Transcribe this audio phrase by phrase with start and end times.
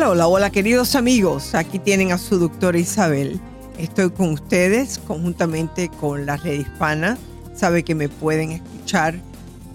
[0.00, 1.54] Hola, hola, hola queridos amigos.
[1.54, 3.38] Aquí tienen a su doctora Isabel.
[3.76, 7.18] Estoy con ustedes conjuntamente con la red hispana.
[7.54, 9.20] Sabe que me pueden escuchar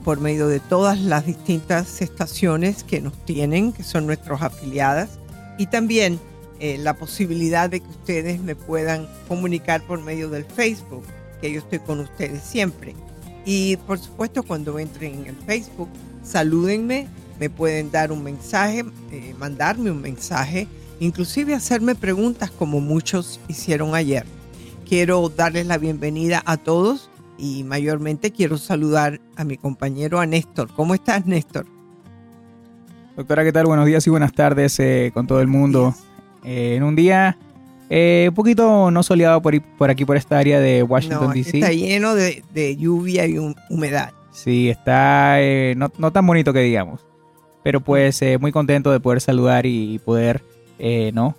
[0.03, 5.19] por medio de todas las distintas estaciones que nos tienen, que son nuestros afiliadas.
[5.59, 6.19] Y también
[6.59, 11.03] eh, la posibilidad de que ustedes me puedan comunicar por medio del Facebook,
[11.39, 12.95] que yo estoy con ustedes siempre.
[13.45, 15.89] Y por supuesto cuando entren en el Facebook,
[16.23, 17.07] salúdenme
[17.39, 20.67] me pueden dar un mensaje, eh, mandarme un mensaje,
[20.99, 24.25] inclusive hacerme preguntas como muchos hicieron ayer.
[24.87, 30.69] Quiero darles la bienvenida a todos y mayormente quiero saludar a mi compañero a Néstor.
[30.75, 31.65] ¿Cómo estás, Néstor?
[33.17, 33.65] Doctora, ¿qué tal?
[33.65, 35.93] Buenos días y buenas tardes eh, con todo el mundo.
[36.43, 37.37] Eh, en un día
[37.89, 41.59] un poquito no soleado por, por, aquí, por esta área de Washington, D.C.
[41.59, 43.37] Está lleno de, lluvia y
[43.69, 44.11] humedad.
[44.31, 45.37] Sí, está
[45.75, 47.05] no, no, tan bonito que digamos
[47.65, 50.43] pero pues eh, muy contento de poder saludar y poder,
[50.77, 51.35] eh, ¿no?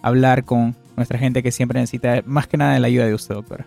[0.00, 3.66] Hablar con nuestra gente que siempre necesita más que nada la ayuda de usted, doctora.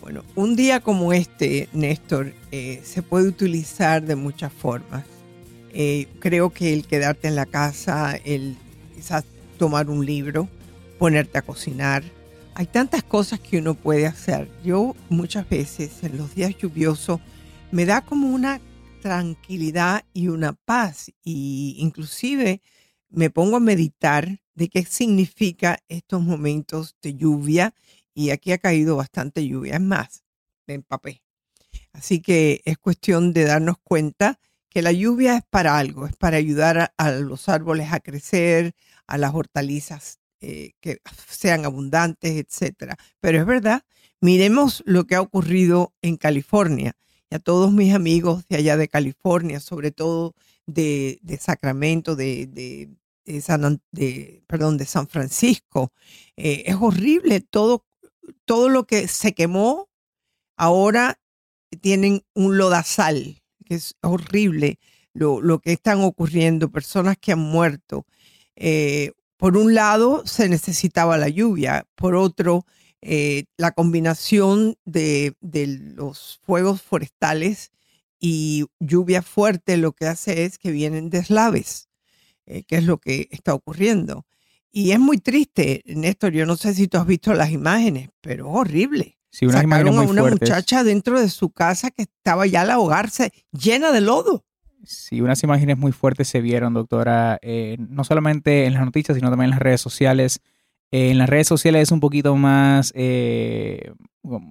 [0.00, 5.04] Bueno, un día como este, Néstor, eh, se puede utilizar de muchas formas.
[6.18, 8.56] creo que el quedarte en la casa, el
[8.94, 9.24] quizás
[9.58, 10.48] tomar un libro,
[10.98, 12.02] ponerte a cocinar,
[12.54, 14.48] hay tantas cosas que uno puede hacer.
[14.64, 17.20] Yo muchas veces en los días lluviosos
[17.70, 18.62] me da como una
[19.02, 21.10] tranquilidad y una paz.
[21.22, 22.62] Y inclusive
[23.10, 27.74] me pongo a meditar de qué significa estos momentos de lluvia.
[28.14, 29.74] Y aquí ha caído bastante lluvia.
[29.74, 30.24] Es más,
[30.66, 31.22] me empapé.
[31.92, 34.38] Así que es cuestión de darnos cuenta
[34.70, 38.72] que la lluvia es para algo, es para ayudar a, los árboles a crecer,
[39.06, 42.96] a las hortalizas eh, que sean abundantes, etcétera.
[43.20, 43.82] Pero es verdad,
[44.20, 46.96] miremos lo que ha ocurrido en California
[47.32, 50.34] a todos mis amigos de allá de California, sobre todo
[50.66, 52.88] de, Sacramento, de,
[53.40, 53.80] San,
[54.46, 55.92] perdón, de San Francisco.
[56.36, 57.84] Eh, es horrible todo,
[58.44, 59.88] todo lo que se quemó.
[60.56, 61.18] Ahora
[61.80, 64.78] tienen un lodazal, que es horrible
[65.14, 68.06] lo, que están ocurriendo, personas que han muerto.
[68.56, 72.64] Eh, por un lado, se necesitaba la lluvia, por otro,
[73.04, 75.34] eh, la combinación de,
[75.96, 77.72] los fuegos forestales
[78.20, 81.88] y lluvia fuerte lo que hace es que vienen deslaves,
[82.46, 84.24] eh, que es lo que está ocurriendo.
[84.70, 88.46] Y es muy triste, Néstor, yo no sé si tú has visto las imágenes, pero
[88.46, 89.18] es horrible.
[89.30, 93.90] Sí, Sacaron a una muchacha dentro de su casa que estaba ya al ahogarse, llena
[93.90, 94.44] de lodo.
[94.84, 99.30] Sí, unas imágenes muy fuertes se vieron, doctora, eh, no solamente en las noticias, sino
[99.30, 100.40] también en las redes sociales
[100.92, 103.92] en las redes sociales es un poquito más, eh,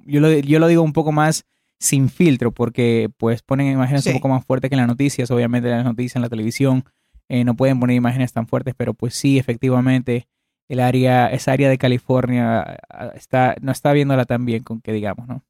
[0.05, 1.45] yo, lo, yo lo digo un poco más
[1.79, 5.69] sin filtro, porque pues ponen imágenes un poco más fuertes que en las noticias, obviamente
[5.69, 6.83] en las noticias, en la televisión,
[7.29, 10.27] eh, no pueden poner imágenes tan fuertes, pero pues sí, efectivamente,
[10.67, 12.79] el área, esa área de California
[13.15, 15.45] está, no está viéndola tan bien con que digamos, ¿no?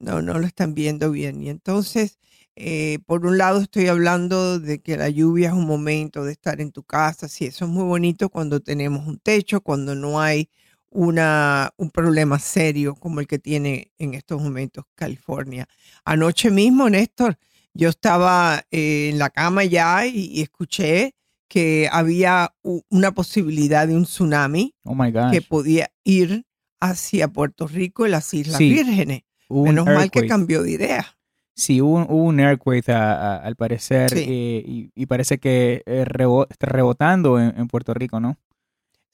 [0.00, 1.42] No, no lo están viendo bien.
[1.42, 2.18] Y entonces,
[2.62, 6.60] eh, por un lado estoy hablando de que la lluvia es un momento de estar
[6.60, 10.50] en tu casa, sí, eso es muy bonito cuando tenemos un techo, cuando no hay
[10.90, 15.66] una, un problema serio como el que tiene en estos momentos California.
[16.04, 17.38] Anoche mismo, Néstor,
[17.72, 21.14] yo estaba eh, en la cama ya y, escuché
[21.48, 22.54] que había
[22.90, 24.94] una posibilidad de un tsunami oh
[25.32, 26.44] que podía ir
[26.78, 29.22] hacia Puerto Rico y las Islas Vírgenes.
[29.48, 31.16] Menos mal que cambió de idea.
[31.60, 36.06] Sí, hubo, un earthquake al parecer eh, y, parece que eh,
[36.48, 38.38] está rebotando en, Puerto Rico, ¿no?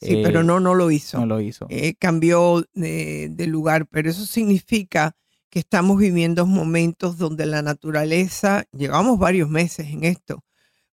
[0.00, 1.18] Sí, pero eh, no, no lo hizo.
[1.18, 1.66] No lo hizo.
[1.98, 5.16] cambió de, de, lugar, pero eso significa
[5.50, 10.44] que estamos viviendo momentos donde la naturaleza, llevamos varios meses en esto,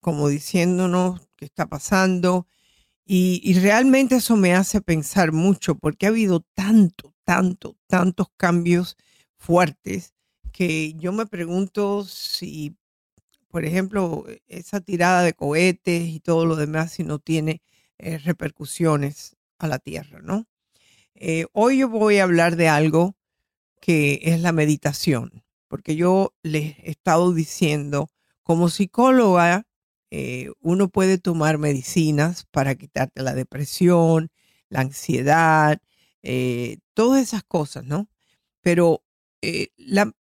[0.02, 2.46] como diciéndonos qué está pasando,
[3.08, 8.98] y, y realmente eso me hace pensar mucho, porque ha habido tanto, tanto, tantos cambios
[9.36, 10.14] fuertes
[10.52, 12.76] que yo me pregunto si,
[13.50, 17.62] por ejemplo, esa tirada de cohetes y todo lo demás, si no tiene
[17.98, 20.48] eh, repercusiones a la Tierra, ¿no?
[21.16, 23.16] Eh, hoy yo voy a hablar de algo
[23.82, 28.10] que es la meditación, porque yo les he estado diciendo,
[28.44, 29.66] como psicóloga,
[30.12, 34.30] Eh, uno puede tomar medicinas para quitarte la depresión,
[34.70, 35.80] la ansiedad,
[36.96, 38.08] todas esas cosas, ¿no?
[38.62, 39.04] Pero
[39.42, 40.14] eh, la,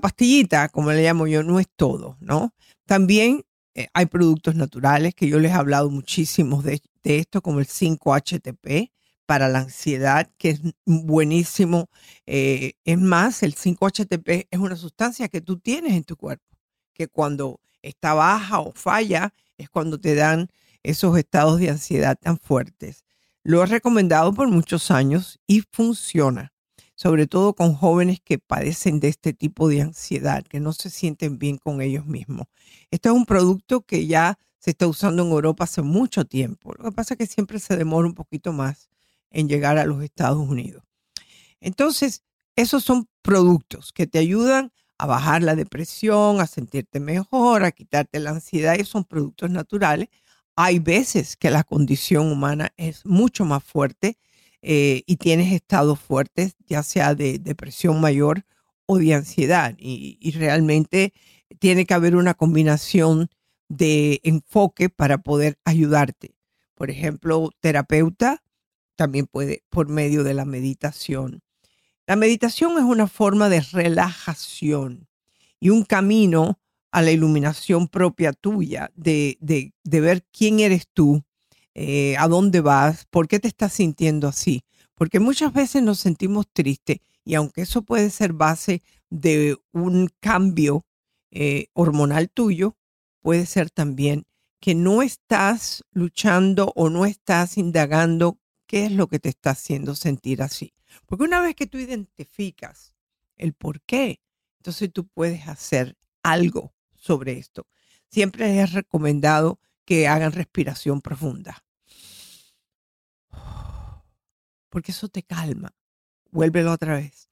[0.00, 2.54] pastillita, como le llamo yo, no es todo, ¿no?
[2.86, 3.44] También
[3.92, 8.92] hay productos naturales que yo les he hablado muchísimo de, de esto, como el 5-HTP
[9.26, 11.88] para la ansiedad, que es buenísimo.
[12.26, 16.56] es más, el 5-HTP es una sustancia que tú tienes en tu cuerpo,
[16.92, 20.48] que cuando está baja o falla, es cuando te dan
[20.82, 23.04] esos estados de ansiedad tan fuertes.
[23.42, 26.53] Lo he recomendado por muchos años y funciona,
[27.04, 31.38] sobre todo con jóvenes que padecen de este tipo de ansiedad, que no se sienten
[31.38, 32.46] bien con ellos mismos.
[32.90, 36.72] Este es un producto que ya se está usando en Europa hace mucho tiempo.
[36.78, 38.88] Lo que pasa es que siempre se demora un poquito más
[39.30, 40.82] en llegar a los Estados Unidos.
[41.60, 42.24] Entonces,
[42.56, 48.18] esos son productos que te ayudan a bajar la depresión, a sentirte mejor, a quitarte
[48.18, 50.08] la ansiedad, y son productos naturales.
[50.56, 54.16] Hay veces que la condición humana es mucho más fuerte
[54.64, 58.44] eh, y tienes estados fuertes, ya sea de depresión mayor
[58.86, 59.74] o de ansiedad.
[59.78, 61.12] y realmente
[61.60, 63.28] tiene que haber una combinación
[63.68, 66.34] de enfoque para poder ayudarte.
[66.74, 68.42] Por ejemplo, terapeuta
[68.96, 71.44] también puede por medio de la meditación
[72.06, 75.08] la meditación es una forma de relajación
[75.58, 76.60] y un camino
[76.92, 79.38] a la iluminación propia tuya, de,
[79.84, 81.24] ver quién eres tú,
[81.74, 84.62] eh, a dónde vas, por qué te estás sintiendo así.
[84.94, 90.86] Porque muchas veces nos sentimos tristes y aunque eso puede ser base de un cambio
[91.30, 92.76] eh, hormonal tuyo,
[93.20, 94.24] puede ser también
[94.60, 99.94] que no estás luchando o no estás indagando qué es lo que te está haciendo
[99.94, 100.74] sentir así.
[101.06, 102.94] Porque una vez que tú identificas
[103.36, 104.20] el por qué,
[104.58, 107.66] entonces tú puedes hacer algo sobre esto.
[108.08, 111.64] Siempre es recomendado que hagan respiración profunda.
[114.68, 115.72] Porque eso te calma.
[116.30, 117.28] Vuélvelo otra vez.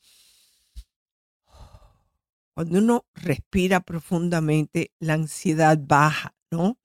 [2.55, 6.79] Cuando uno respira profundamente, la ansiedad baja, ¿no?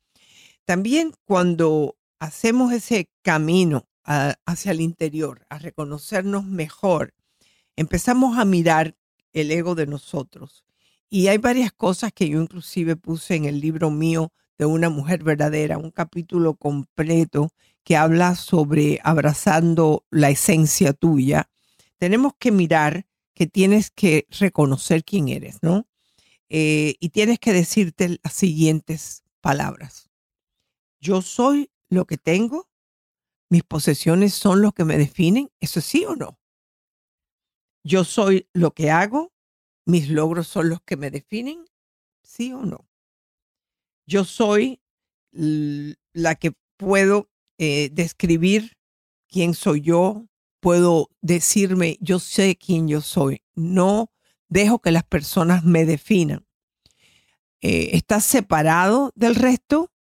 [0.66, 7.14] También cuando hacemos ese camino hacia el interior, a reconocernos mejor,
[7.76, 8.96] empezamos a mirar
[9.34, 10.64] el ego de nosotros.
[11.10, 15.24] Y hay varias cosas que yo inclusive puse en el libro mío de una mujer
[15.24, 17.52] verdadera, un capítulo completo
[17.84, 21.50] que habla sobre abrazando la esencia tuya.
[21.98, 25.88] Tenemos que mirar que tienes que reconocer quién eres, ¿no?
[26.50, 30.10] Eh, y tienes que decirte las siguientes palabras.
[31.00, 32.68] Yo soy lo que tengo,
[33.50, 36.40] mis posesiones son los que me definen, ¿eso sí o no?
[37.84, 39.32] Yo soy lo que hago,
[39.86, 41.66] mis logros son los que me definen,
[42.24, 42.87] ¿sí o no?
[44.08, 44.82] Yo soy
[45.32, 48.78] la que puedo eh, describir
[49.28, 50.26] quién soy yo,
[50.62, 54.12] puedo decirme, yo sé quién yo soy, no
[54.48, 56.46] dejo que las personas me definan.
[57.62, 59.92] Eh, estás separado del resto,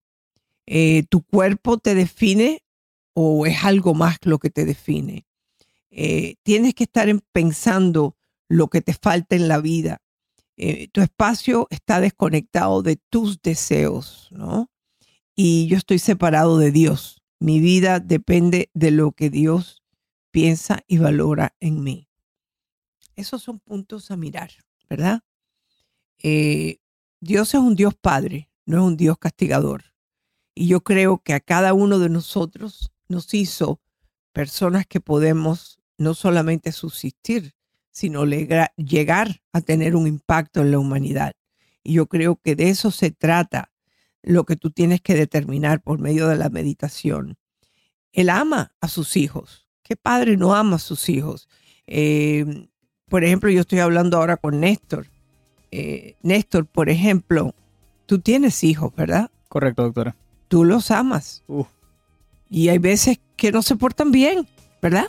[0.67, 2.63] eh, tu cuerpo te define
[3.15, 5.27] o es algo más lo que te define.
[6.43, 8.19] Tienes que estar pensando
[8.49, 10.03] lo que te falta en la vida.
[10.57, 14.71] Eh, tu espacio está desconectado de tus deseos, ¿no?
[15.35, 17.23] Y yo estoy separado de Dios.
[17.39, 19.83] Mi vida depende de lo que Dios
[20.31, 22.09] piensa y valora en mí.
[23.15, 24.51] Esos son puntos a mirar,
[24.89, 25.21] ¿verdad?
[26.23, 26.79] Eh,
[27.21, 29.85] Dios es un Dios Padre, no es un Dios castigador.
[30.55, 33.81] Y yo creo que a cada uno de nosotros nos hizo
[34.33, 37.56] personas que podemos no solamente subsistir,
[37.97, 41.33] sino llegar a tener un impacto en la humanidad.
[41.83, 43.71] Y yo creo que de eso se trata
[44.23, 47.39] lo que tú tienes que determinar por medio de la meditación.
[48.13, 49.67] Él ama a sus hijos.
[49.83, 51.49] ¿Qué padre no ama a sus hijos?
[51.87, 52.69] Eh,
[53.09, 55.07] por ejemplo, yo estoy hablando ahora con Néstor.
[55.71, 57.55] Eh, Néstor, por ejemplo,
[58.05, 59.31] tú tienes hijos, ¿verdad?
[59.49, 60.15] Correcto, doctora.
[60.49, 61.45] Tú los amas.
[62.51, 64.47] Y hay veces que no se portan bien,
[64.83, 65.07] ¿verdad?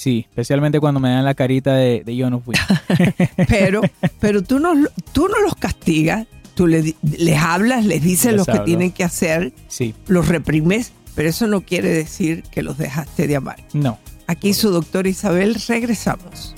[0.00, 2.54] Sí, especialmente cuando me dan la carita de, yo no fui.
[3.48, 3.82] pero,
[4.18, 4.72] pero tú no,
[5.12, 6.94] tú no los castigas, tú les,
[7.38, 9.94] hablas, les dices lo que tienen que hacer, sí.
[10.06, 13.62] los reprimes, pero eso no quiere decir que los dejaste de amar.
[13.74, 13.98] No.
[14.26, 16.54] Aquí su doctor Isabel, regresamos.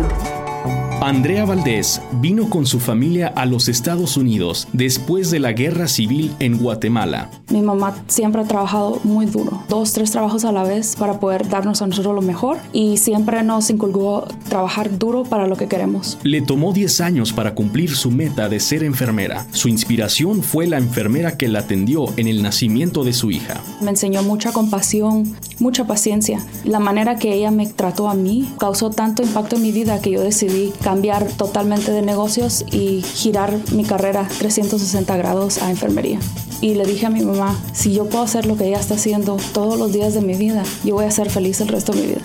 [1.04, 6.32] Andrea Valdés vino con su familia a los Estados Unidos después de la guerra civil
[6.38, 7.28] en Guatemala.
[7.50, 11.48] Mi mamá siempre ha trabajado muy duro, dos, tres trabajos a la vez para poder
[11.48, 16.18] darnos a nosotros lo mejor y siempre nos inculcó trabajar duro para lo que queremos.
[16.22, 19.44] Le tomó 10 años para cumplir su meta de ser enfermera.
[19.50, 23.60] Su inspiración fue la enfermera que la atendió en el nacimiento de su hija.
[23.80, 26.38] Me enseñó mucha compasión, mucha paciencia.
[26.62, 30.12] La manera que ella me trató a mí causó tanto impacto en mi vida que
[30.12, 30.91] yo decidí cambiar
[31.36, 36.18] totalmente de negocios y girar mi carrera 360 grados a enfermería.
[36.60, 39.36] Y le dije a mi mamá, si yo puedo hacer lo que ella está haciendo
[39.52, 42.06] todos los días de mi vida, yo voy a ser feliz el resto de mi
[42.08, 42.22] vida.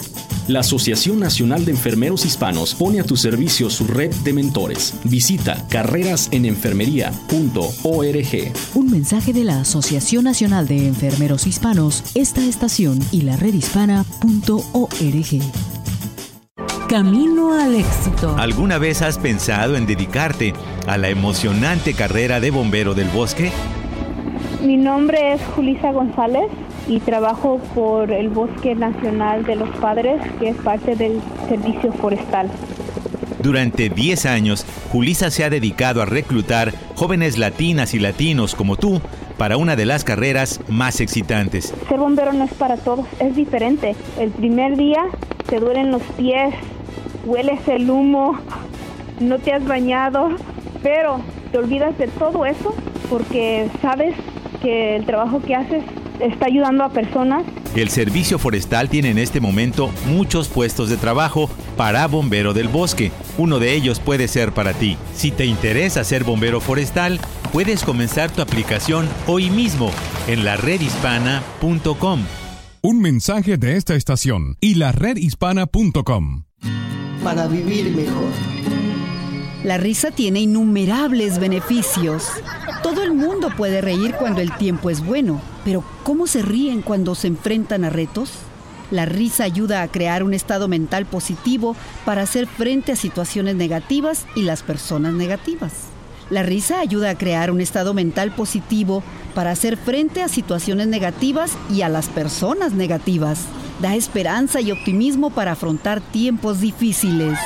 [0.47, 4.93] La Asociación Nacional de Enfermeros Hispanos pone a tu servicio su red de mentores.
[5.03, 8.53] Visita carrerasenenfermería.org.
[8.75, 15.76] Un mensaje de la Asociación Nacional de Enfermeros Hispanos, esta estación y la redhispana.org.
[16.89, 18.33] Camino al éxito.
[18.37, 20.53] ¿Alguna vez has pensado en dedicarte
[20.87, 23.51] a la emocionante carrera de bombero del bosque?
[24.63, 26.45] Mi nombre es Julisa González
[26.87, 32.49] y trabajo por el Bosque Nacional de los Padres, que es parte del Servicio Forestal.
[33.43, 39.01] Durante 10 años, Julisa se ha dedicado a reclutar jóvenes latinas y latinos como tú
[39.37, 41.73] para una de las carreras más excitantes.
[41.89, 43.93] Ser bombero no es para todos, es diferente.
[44.17, 45.03] El primer día
[45.49, 46.53] te duelen los pies,
[47.27, 48.37] hueles el humo,
[49.19, 50.29] no te has bañado,
[50.81, 52.73] pero te olvidas de todo eso
[53.09, 54.15] porque sabes
[54.61, 55.83] que el trabajo que haces
[56.19, 57.45] está ayudando a personas.
[57.75, 63.11] El Servicio Forestal tiene en este momento muchos puestos de trabajo para bombero del bosque.
[63.37, 64.97] Uno de ellos puede ser para ti.
[65.13, 67.19] Si te interesa ser bombero forestal,
[67.51, 69.91] puedes comenzar tu aplicación hoy mismo
[70.27, 72.21] en la redhispana.com.
[72.81, 76.43] Un mensaje de esta estación y la redhispana.com.
[77.23, 78.31] Para vivir mejor.
[79.63, 82.27] La risa tiene innumerables beneficios.
[82.83, 87.15] Todo el mundo puede reír cuando el tiempo es bueno, pero ¿cómo se ríen cuando
[87.15, 88.31] se enfrentan a retos?
[88.91, 94.25] La risa ayuda a crear un estado mental positivo para hacer frente a situaciones negativas
[94.35, 95.96] y las personas negativas.
[96.29, 99.01] La risa ayuda a crear un estado mental positivo
[99.33, 103.45] para hacer frente a situaciones negativas y a las personas negativas.
[103.81, 107.39] Da esperanza y optimismo para afrontar tiempos difíciles.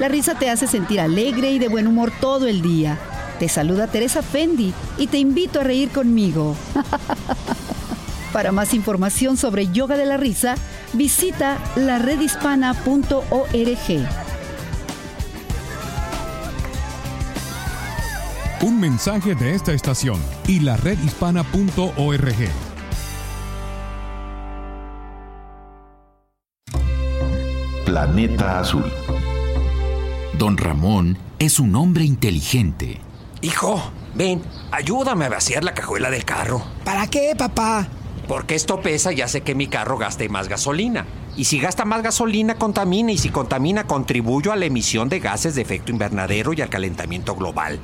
[0.00, 2.98] La risa te hace sentir alegre y de buen humor todo el día.
[3.38, 6.56] Te saluda Teresa Fendi y te invito a reír conmigo.
[8.32, 10.56] Para más información sobre yoga de la risa,
[10.94, 14.23] visita laredhispana.org.
[18.64, 20.18] Un mensaje de esta estación
[20.48, 22.34] y la redhispana.org.
[27.84, 28.90] Planeta Azul.
[30.38, 33.02] Don Ramón es un hombre inteligente.
[33.42, 33.82] Hijo,
[34.14, 34.40] ven,
[34.70, 36.62] ayúdame a vaciar la cajuela del carro.
[36.84, 37.86] ¿Para qué, papá?
[38.26, 41.04] Porque esto pesa y hace que mi carro gaste más gasolina.
[41.36, 43.12] Y si gasta más gasolina, contamina.
[43.12, 47.34] Y si contamina, contribuyo a la emisión de gases de efecto invernadero y al calentamiento
[47.34, 47.78] global.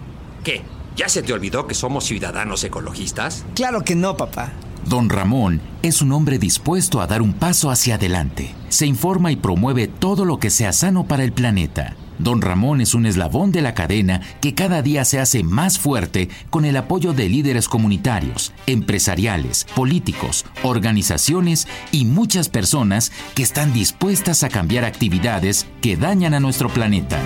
[0.44, 0.62] ¿Qué?
[0.96, 3.44] ¿Ya se te olvidó que somos ciudadanos ecologistas?
[3.54, 4.52] Claro que no, papá.
[4.86, 8.54] Don Ramón es un hombre dispuesto a dar un paso hacia adelante.
[8.68, 11.96] Se informa y promueve todo lo que sea sano para el planeta.
[12.18, 16.28] Don Ramón es un eslabón de la cadena que cada día se hace más fuerte
[16.50, 24.42] con el apoyo de líderes comunitarios, empresariales, políticos, organizaciones y muchas personas que están dispuestas
[24.42, 27.18] a cambiar actividades que dañan a nuestro planeta.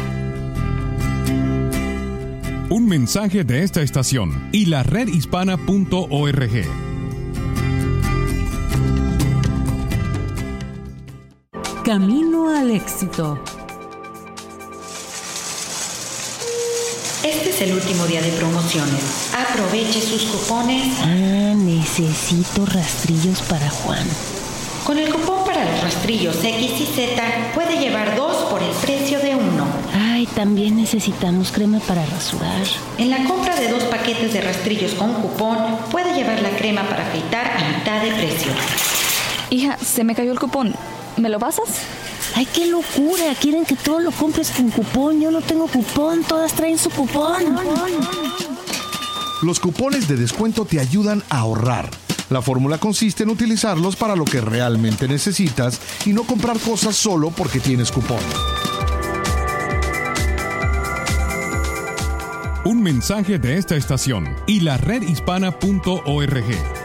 [2.71, 6.65] Un mensaje de esta estación y la redhispana.org.
[11.85, 13.39] Camino al éxito.
[17.23, 19.31] Este es el último día de promociones.
[19.35, 20.97] Aproveche sus cupones.
[21.01, 24.07] Ah, necesito rastrillos para Juan.
[24.85, 29.19] Con el cupón para los rastrillos X y Z puede llevar dos por el precio
[29.19, 29.24] de.
[30.25, 32.63] Ay, también necesitamos crema para rasurar.
[32.97, 35.59] En la compra de dos paquetes de rastrillos con cupón
[35.91, 38.51] puede llevar la crema para afeitar a mitad de precio.
[39.51, 40.75] Hija, se me cayó el cupón.
[41.19, 41.69] ¿Me lo pasas?
[42.35, 43.35] ¡Ay, qué locura!
[43.39, 45.21] Quieren que todo lo compres con cupón.
[45.21, 47.59] Yo no tengo cupón, todas traen su cupón.
[49.43, 51.91] Los cupones de descuento te ayudan a ahorrar.
[52.31, 57.31] La fórmula consiste en utilizarlos para lo que realmente necesitas y no comprar cosas solo
[57.31, 58.21] porque tienes cupón.
[62.65, 66.84] Un mensaje de esta estación y la redhispana.org.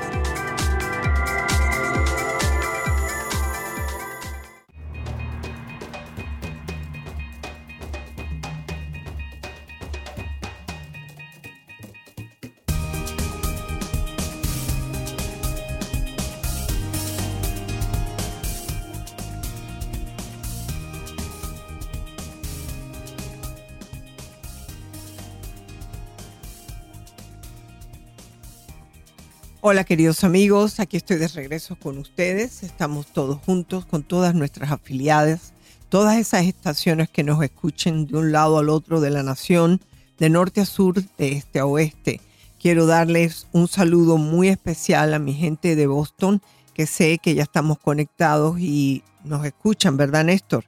[29.71, 32.63] Hola queridos amigos, aquí estoy de regreso con ustedes.
[32.63, 35.53] Estamos todos juntos con todas nuestras afiliadas,
[35.89, 39.79] todas esas estaciones que nos escuchen de un lado al otro de la nación,
[40.17, 42.19] de norte a sur, de este a oeste.
[42.59, 46.41] Quiero darles un saludo muy especial a mi gente de Boston,
[46.73, 50.63] que sé que ya estamos conectados y nos escuchan, ¿verdad Néstor?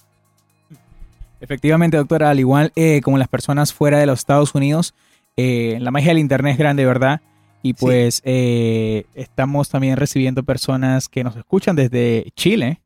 [1.39, 4.93] Efectivamente, doctora, al igual eh, como las personas fuera de los Estados Unidos,
[5.37, 7.19] eh, la magia del Internet es grande, ¿verdad?
[7.63, 12.81] Y pues eh, estamos también recibiendo personas que nos escuchan desde Chile.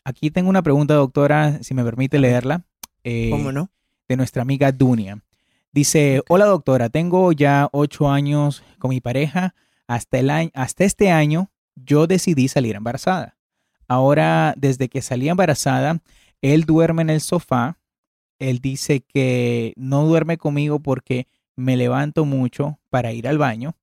[0.03, 2.65] aquí tengo una pregunta, doctora, si me permite leerla.
[3.31, 3.69] ¿Cómo no?
[4.09, 5.23] De nuestra amiga Dunia.
[5.73, 9.55] Dice, hola doctora, tengo ya ocho años con mi pareja.
[9.87, 13.37] Hasta, el año, hasta este año yo decidí salir embarazada.
[13.93, 16.01] Ahora, desde que salí embarazada,
[16.41, 17.77] él duerme en el sofá.
[18.39, 21.27] Él dice que no duerme conmigo porque
[21.57, 23.77] me levanto mucho para ir al baño.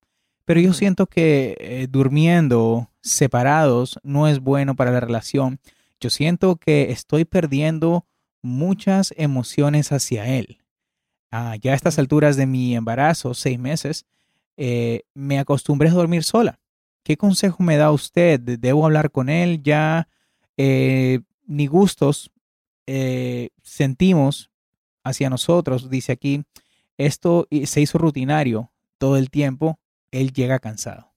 [0.44, 5.60] Pero yo siento que eh, durmiendo separados no es bueno para la relación.
[6.00, 8.04] Yo siento que estoy perdiendo
[8.42, 10.58] muchas emociones hacia él.
[11.30, 14.06] Ah, ya a estas alturas de mi embarazo, seis meses,
[14.56, 16.59] eh, me acostumbré a dormir sola.
[17.10, 18.38] ¿Qué consejo me da usted?
[18.38, 19.64] ¿Debo hablar con él?
[19.64, 20.06] Ya
[20.56, 22.30] eh, ni gustos
[22.86, 24.52] eh, sentimos
[25.02, 26.44] hacia nosotros, dice aquí,
[26.98, 29.80] esto se hizo rutinario todo el tiempo,
[30.12, 31.12] él llega cansado.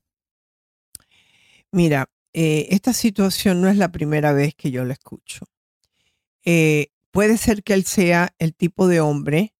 [1.71, 5.45] Mira, eh, esta situación no es la primera vez que yo la escucho.
[7.12, 9.53] puede ser que él sea el tipo de hombre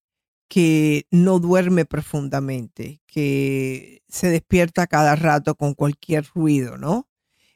[0.48, 7.08] que no duerme profundamente, que se despierta cada rato con cualquier ruido, ¿no?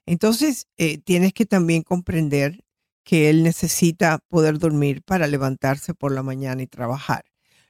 [0.06, 2.64] Entonces, eh, tienes que también comprender
[3.04, 7.26] que él necesita poder dormir para levantarse por la mañana y trabajar.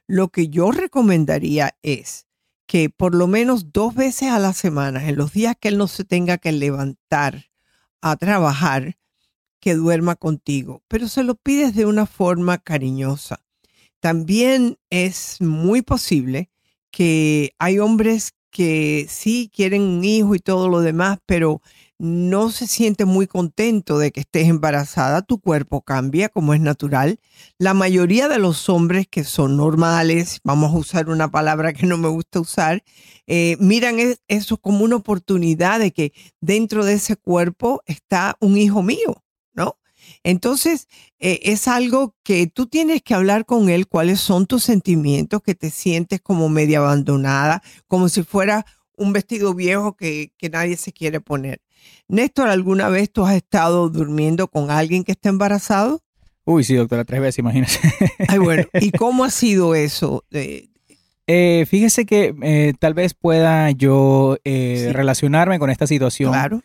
[0.07, 2.27] Lo que yo recomendaría es
[2.67, 5.87] que por lo menos dos veces a la semana, en los días que él no
[5.87, 7.45] se tenga que levantar
[8.01, 8.97] a trabajar,
[9.59, 13.41] que duerma contigo, pero se lo pides de una forma cariñosa.
[13.99, 16.49] También es muy posible
[16.91, 21.61] que hay hombres que sí quieren un hijo y todo lo demás, pero
[21.99, 27.19] no se siente muy contento de que estés embarazada, tu cuerpo cambia como es natural.
[27.57, 31.97] La mayoría de los hombres que son normales, vamos a usar una palabra que no
[31.97, 32.83] me gusta usar,
[33.25, 38.83] eh, miran eso como una oportunidad de que dentro de ese cuerpo está un hijo
[38.83, 39.23] mío.
[40.27, 45.41] Entonces, eh, es algo que tú tienes que hablar con él, cuáles son tus sentimientos,
[45.41, 48.65] que te sientes como media abandonada, como si fuera
[48.97, 51.61] un vestido viejo que, nadie se quiere poner.
[52.09, 56.01] Néstor, ¿alguna vez tú has estado durmiendo con alguien que está embarazado?
[56.43, 57.79] Uy, sí, doctora, tres veces, imagínese.
[58.27, 60.25] Ay, bueno, ¿y cómo ha sido eso?
[60.29, 66.33] Eh, fíjese que eh, tal vez pueda yo relacionarme con esta situación.
[66.33, 66.61] Claro.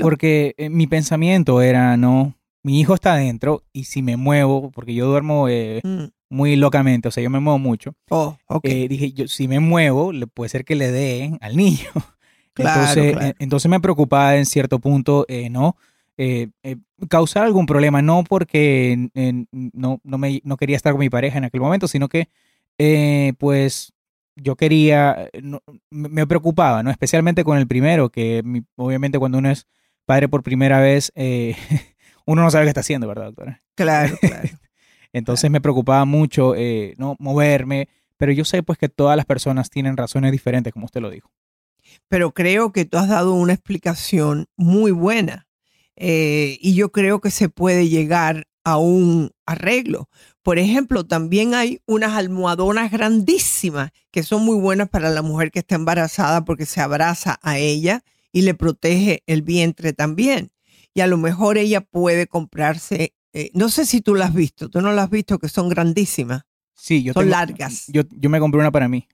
[0.00, 5.06] porque mi pensamiento era, no, mi hijo está adentro y si me muevo, porque yo
[5.06, 6.04] duermo eh, mm.
[6.28, 7.94] muy locamente, o sea, yo me muevo mucho.
[8.10, 11.88] Oh, eh, dije, yo si me muevo, puede ser que le dé al niño.
[12.56, 15.76] entonces, eh, entonces me preocupaba en cierto punto, ¿no?
[17.08, 19.08] causar algún problema, no porque
[19.52, 22.28] no, no, me, no quería estar con mi pareja en aquel momento, sino que,
[23.38, 23.92] pues,
[24.34, 25.30] yo quería,
[25.90, 26.90] me preocupaba, ¿no?
[26.90, 28.42] Especialmente con el primero, que
[28.74, 29.68] obviamente cuando uno es
[30.06, 31.12] padre por primera vez,
[32.28, 33.62] uno no sabe qué está haciendo, ¿verdad, doctora?
[33.74, 34.50] Claro, claro.
[35.14, 37.88] Entonces me preocupaba mucho eh, no moverme,
[38.18, 41.30] pero yo sé pues que todas las personas tienen razones diferentes, como usted lo dijo.
[42.06, 45.46] Pero creo que tú has dado una explicación muy buena
[45.96, 50.10] eh, y yo creo que se puede llegar a un arreglo,
[50.42, 55.60] Por ejemplo, también hay unas almohadonas grandísimas que son muy buenas para la mujer que
[55.60, 60.50] está embarazada porque se abraza a ella y le protege el vientre también.
[60.98, 64.68] Y a lo mejor ella puede comprarse, eh, no sé si tú las has visto,
[64.68, 66.42] tú no las has visto que son grandísimas.
[66.74, 67.84] Sí, yo Son tengo- largas.
[67.86, 69.06] Yo, yo me compré una para mí.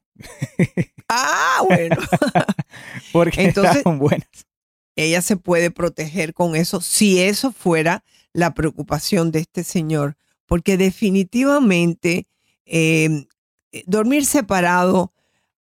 [1.10, 1.96] Ah, bueno.
[3.12, 4.26] Porque Entonces- estaban buenas.
[4.96, 10.16] ella se puede proteger con eso si eso fuera la preocupación de este señor,
[10.46, 12.26] porque definitivamente
[12.64, 13.26] eh,
[13.84, 15.12] dormir separado,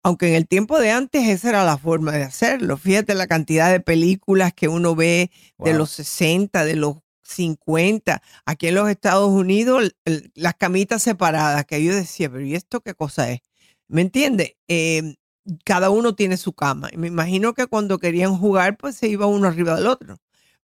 [0.04, 3.72] aunque en el tiempo de antes esa era la forma de hacerlo, fíjate la cantidad
[3.72, 9.30] de películas que uno ve de los 60, de los 50, aquí en los Estados
[9.30, 9.96] Unidos,
[10.36, 13.40] las camitas separadas, que yo decía, pero ¿y esto qué cosa es?
[13.88, 14.58] ¿Me entiende?
[14.68, 15.16] Eh,
[15.64, 16.90] cada uno tiene su cama.
[16.92, 20.18] Y me imagino que cuando querían jugar, pues se iba uno arriba del otro.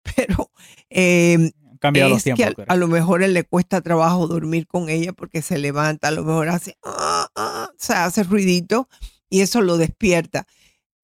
[0.15, 0.52] Pero
[0.89, 2.56] eh, cambiado los tiempos.
[2.56, 6.12] que a lo mejor él le cuesta trabajo dormir con ella porque se levanta, a
[6.12, 8.88] lo mejor hace, ah, ah, o sea, hace ruidito
[9.30, 10.48] y eso lo despierta.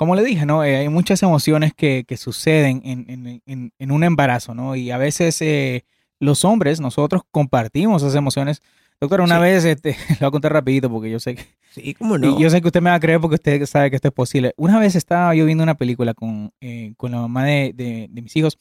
[0.00, 0.64] como le dije, ¿no?
[0.64, 4.74] Eh, hay muchas emociones que, que suceden en, en- en- en un embarazo, ¿no?
[4.74, 5.84] Y a veces eh,
[6.18, 8.62] los hombres, nosotros compartimos esas emociones.
[8.98, 9.42] Doctora, una Sí.
[9.42, 12.38] vez, este, lo voy a contar rapidito porque yo sé que, Sí, cómo no.
[12.38, 14.14] y yo sé que usted me va a creer porque usted sabe que esto es
[14.14, 14.54] posible.
[14.56, 18.22] Una vez estaba yo viendo una película con, eh, con la mamá de, de- de
[18.22, 18.56] mis hijos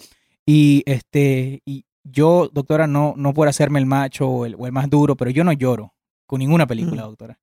[0.45, 4.71] y este y yo, doctora, no, no por hacerme el macho o el, o el
[4.73, 5.93] más duro, pero yo no lloro
[6.25, 7.05] con ninguna película, Mm.
[7.05, 7.39] doctora.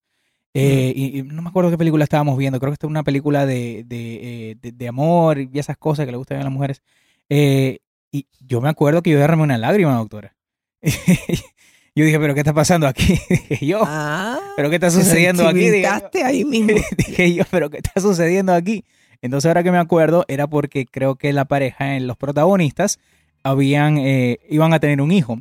[0.58, 3.02] Eh, y, y no me acuerdo qué película estábamos viendo, creo que esta es una
[3.02, 6.52] película de, de, eh, de- de amor y esas cosas que le gustan a las
[6.52, 6.82] mujeres.
[7.28, 7.78] Eh,
[8.10, 10.34] y yo me acuerdo que yo derramé una lágrima, doctora.
[11.94, 13.18] yo dije, pero ¿qué está pasando aquí?
[13.50, 15.70] dije yo, Ah, pero ¿qué está sucediendo aquí?
[15.70, 16.72] Dije ahí mismo.
[16.96, 18.84] dije yo, pero ¿qué está sucediendo aquí?
[19.22, 22.98] Entonces ahora que me acuerdo era porque creo que la pareja, en los protagonistas,
[23.42, 25.40] habían, eh, iban a tener un hijo.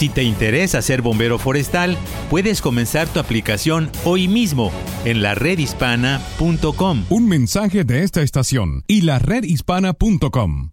[0.00, 1.94] Si te interesa ser bombero forestal,
[2.30, 4.72] puedes comenzar tu aplicación hoy mismo
[5.04, 7.04] en la redhispana.com.
[7.10, 10.70] Un mensaje de esta estación y la redhispana.com.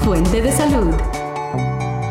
[0.00, 0.94] Fuente de salud.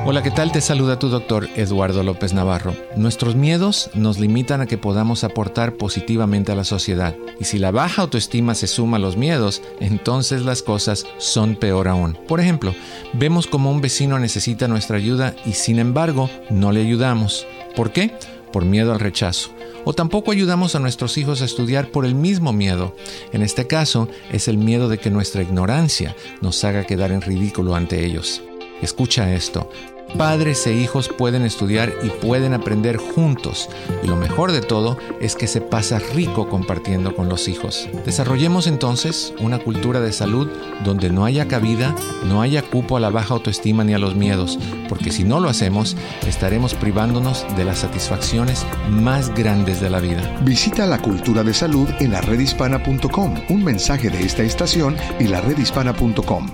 [0.05, 0.51] Hola, ¿qué tal?
[0.51, 2.75] Te saluda tu doctor Eduardo López Navarro.
[2.97, 7.15] Nuestros miedos nos limitan a que podamos aportar positivamente a la sociedad.
[7.39, 11.87] Y si la baja autoestima se suma a los miedos, entonces las cosas son peor
[11.87, 12.17] aún.
[12.27, 12.75] Por ejemplo,
[13.13, 17.47] vemos como un vecino necesita nuestra ayuda y sin embargo no le ayudamos.
[17.73, 18.13] ¿Por qué?
[18.51, 19.51] Por miedo al rechazo.
[19.85, 22.93] O tampoco ayudamos a nuestros hijos a estudiar por el mismo miedo.
[23.31, 27.73] En este caso, es el miedo de que nuestra ignorancia nos haga quedar en ridículo
[27.73, 28.41] ante ellos.
[28.81, 29.69] Escucha esto.
[30.17, 33.69] Padres e hijos pueden estudiar y pueden aprender juntos.
[34.03, 37.87] Y lo mejor de todo es que se pasa rico compartiendo con los hijos.
[38.05, 40.47] Desarrollemos entonces una cultura de salud
[40.83, 41.95] donde no haya cabida,
[42.27, 45.49] no haya cupo a la baja autoestima ni a los miedos, porque si no lo
[45.49, 45.95] hacemos,
[46.27, 50.21] estaremos privándonos de las satisfacciones más grandes de la vida.
[50.43, 53.35] Visita la cultura de salud en la redhispana.com.
[53.49, 56.47] Un mensaje de esta estación y la redhispana.com.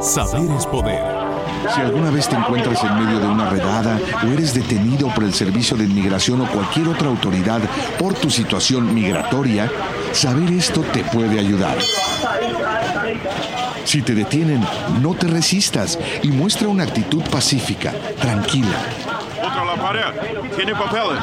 [0.00, 1.19] Saber es poder.
[1.74, 5.34] Si alguna vez te encuentras en medio de una redada o eres detenido por el
[5.34, 7.60] Servicio de Inmigración o cualquier otra autoridad
[7.98, 9.70] por tu situación migratoria,
[10.12, 11.76] saber esto te puede ayudar.
[13.84, 14.64] Si te detienen,
[15.00, 18.76] no te resistas y muestra una actitud pacífica, tranquila.
[20.56, 21.22] Tiene papeles.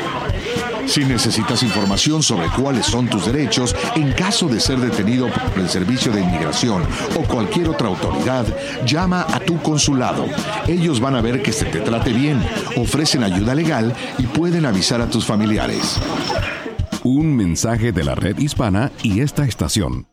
[0.87, 5.69] Si necesitas información sobre cuáles son tus derechos en caso de ser detenido por el
[5.69, 6.83] Servicio de Inmigración
[7.15, 8.45] o cualquier otra autoridad,
[8.85, 10.25] llama a tu consulado.
[10.67, 12.41] Ellos van a ver que se te trate bien,
[12.75, 15.97] ofrecen ayuda legal y pueden avisar a tus familiares.
[17.03, 20.07] Un mensaje de la red hispana y esta estación.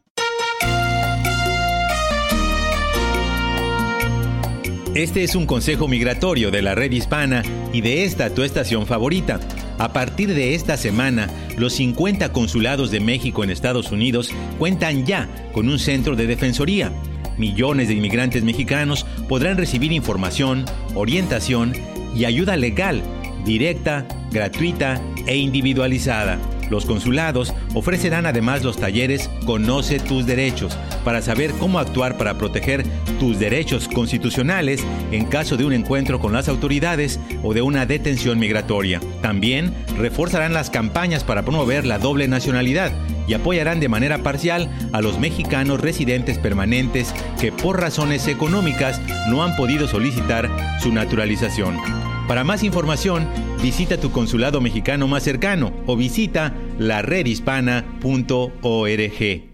[4.95, 9.39] Este es un consejo migratorio de la red hispana y de esta tu estación favorita.
[9.79, 15.29] A partir de esta semana, los 50 consulados de México en Estados Unidos cuentan ya
[15.53, 16.93] con un centro de defensoría.
[17.37, 20.65] Millones de inmigrantes mexicanos podrán recibir información,
[20.97, 21.73] orientación
[22.17, 23.03] y ayuda legal,
[23.45, 26.39] directa, gratuita e individualizada.
[26.71, 32.85] Los consulados ofrecerán además los talleres Conoce tus derechos para saber cómo actuar para proteger
[33.19, 38.39] tus derechos constitucionales en caso de un encuentro con las autoridades o de una detención
[38.39, 39.01] migratoria.
[39.23, 42.93] También reforzarán las campañas para promover la doble nacionalidad
[43.27, 49.45] y apoyarán de manera parcial a los mexicanos residentes permanentes que por razones económicas no
[49.45, 50.49] han podido solicitar
[50.81, 52.08] su naturalización.
[52.29, 53.27] Para más información,
[53.63, 59.49] visita tu consulado mexicano más cercano o visita laredhispana.org.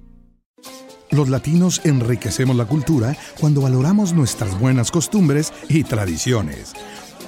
[1.10, 6.72] Los latinos enriquecemos la cultura cuando valoramos nuestras buenas costumbres y tradiciones.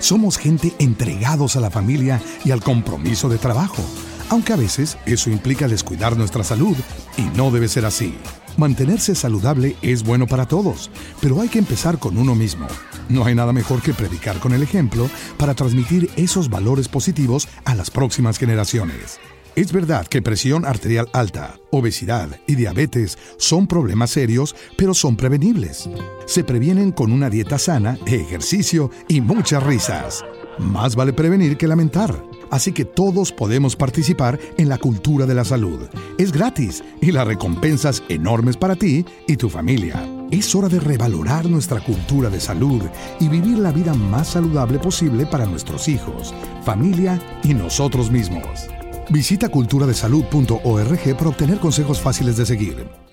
[0.00, 3.84] Somos gente entregados a la familia y al compromiso de trabajo,
[4.30, 6.76] aunque a veces eso implica descuidar nuestra salud
[7.16, 8.16] y no debe ser así.
[8.56, 10.90] Mantenerse saludable es bueno para todos,
[11.20, 12.66] pero hay que empezar con uno mismo.
[13.08, 17.74] No hay nada mejor que predicar con el ejemplo para transmitir esos valores positivos a
[17.74, 19.20] las próximas generaciones.
[19.56, 25.88] Es verdad que presión arterial alta, obesidad y diabetes son problemas serios, pero son prevenibles.
[26.26, 30.24] Se previenen con una dieta sana, ejercicio y muchas risas.
[30.58, 32.35] Más vale prevenir que lamentar.
[32.50, 35.80] Así que todos podemos participar en la cultura de la salud.
[36.18, 40.02] Es gratis y las recompensas enormes para ti y tu familia.
[40.30, 42.82] Es hora de revalorar nuestra cultura de salud
[43.20, 48.66] y vivir la vida más saludable posible para nuestros hijos, familia y nosotros mismos.
[49.08, 53.05] Visita culturadesalud.org para obtener consejos fáciles de seguir.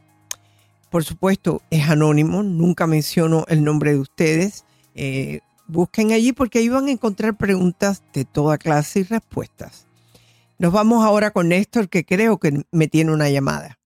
[0.92, 4.66] Por supuesto, es anónimo, nunca menciono el nombre de ustedes.
[4.94, 9.88] Eh, busquen allí porque ahí van a encontrar preguntas de toda clase y respuestas.
[10.60, 13.80] Nos vamos ahora con Néstor, que creo que me tiene una llamada.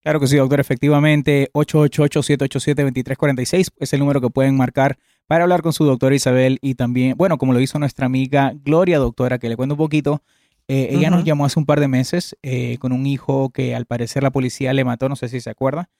[0.00, 0.60] Claro que sí, doctor.
[0.60, 4.96] Efectivamente, 888-787-2346 es el número que pueden marcar
[5.26, 8.98] para hablar con su doctora Isabel y también, bueno, como lo hizo nuestra amiga Gloria,
[8.98, 10.22] doctora, que le cuento un poquito.
[10.68, 13.86] Eh, ella nos llamó hace un par de meses eh, con un hijo que al
[13.86, 15.90] parecer la policía le mató, no sé si se acuerda.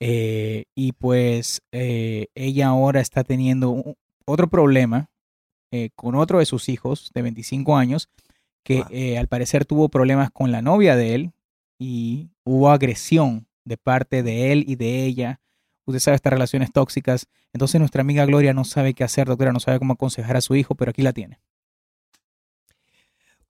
[0.00, 5.10] Eh, y pues ella ahora está teniendo otro problema
[5.96, 8.08] con otro de sus hijos de 25 años
[8.62, 11.32] que al parecer tuvo problemas con la novia de él
[11.78, 15.40] y hubo agresión de parte de él y de ella.
[15.84, 17.26] Usted sabe estas relaciones tóxicas.
[17.52, 20.56] Entonces nuestra amiga Gloria no sabe qué hacer, doctora, no sabe cómo aconsejar a su
[20.56, 21.40] hijo, pero aquí la tiene.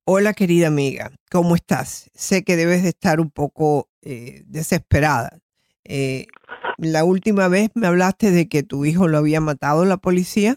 [0.04, 2.10] Hola querida amiga, ¿cómo estás?
[2.14, 5.38] Sé que debes de estar un poco eh, desesperada.
[5.88, 6.26] Eh,
[6.76, 10.56] la última vez me hablaste de que tu hijo lo había matado la policía.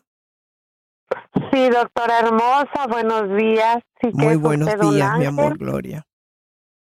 [1.51, 3.77] Sí, doctora hermosa, buenos días.
[4.13, 6.05] Muy buenos días, mi amor, Gloria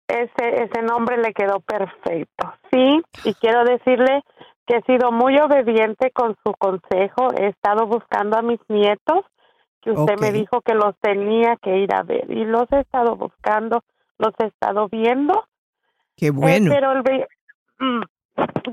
[0.08, 2.54] ese, ese nombre le quedó perfecto.
[2.72, 4.22] Sí, y quiero decirle
[4.66, 7.32] que he sido muy obediente con su consejo.
[7.36, 9.24] He estado buscando a mis nietos,
[9.82, 12.30] que usted me dijo que los tenía que ir a ver.
[12.30, 13.84] Y los he estado buscando,
[14.18, 15.44] los he estado viendo.
[16.16, 16.70] Qué bueno.
[16.74, 17.26] pero el,
[17.78, 18.02] mm,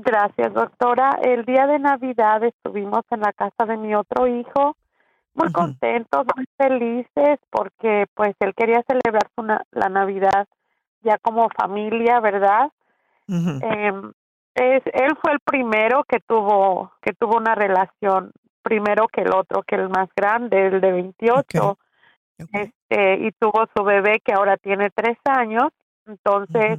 [0.04, 1.18] gracias, doctora.
[1.22, 4.76] El día de Navidad estuvimos en la casa de mi otro hijo,
[5.34, 10.46] muy contentos, muy felices, porque pues él quería celebrar su la Navidad
[11.02, 12.70] ya como familia, ¿verdad?
[13.28, 14.12] Em,
[14.54, 19.62] es, él fue el primero que tuvo que tuvo una relación primero que el otro,
[19.62, 21.78] que el más grande, el de 28,
[22.52, 25.68] este y tuvo su bebé que ahora tiene tres años.
[26.06, 26.78] Entonces,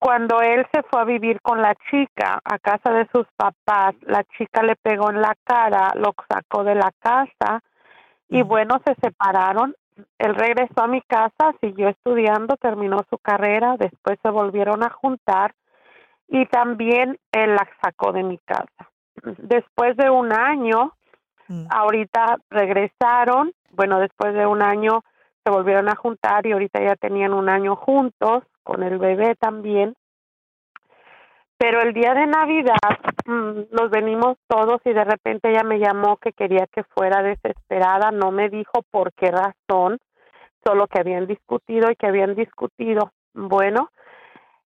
[0.00, 4.24] cuando él se fue a vivir con la chica a casa de sus papás, la
[4.36, 7.62] chica le pegó en la cara, lo sacó de la casa
[8.28, 9.74] y bueno, se separaron
[10.18, 15.54] él regresó a mi casa, siguió estudiando, terminó su carrera, después se volvieron a juntar
[16.28, 18.88] y también él la sacó de mi casa.
[19.38, 20.94] Después de un año,
[21.48, 21.66] mm.
[21.70, 25.02] ahorita regresaron, bueno, después de un año
[25.44, 29.94] se volvieron a juntar y ahorita ya tenían un año juntos, con el bebé también.
[31.58, 32.74] Pero el día de Navidad
[33.26, 38.10] mm, nos venimos todos y de repente ella me llamó que quería que fuera desesperada,
[38.10, 39.98] no me dijo por qué razón,
[40.64, 43.12] solo que habían discutido y que habían discutido.
[43.34, 43.90] Bueno,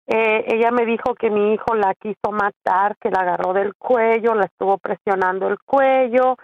[0.06, 4.34] eh, ella me dijo que mi hijo la quiso matar, que la agarró del cuello,
[4.34, 6.36] la estuvo presionando el cuello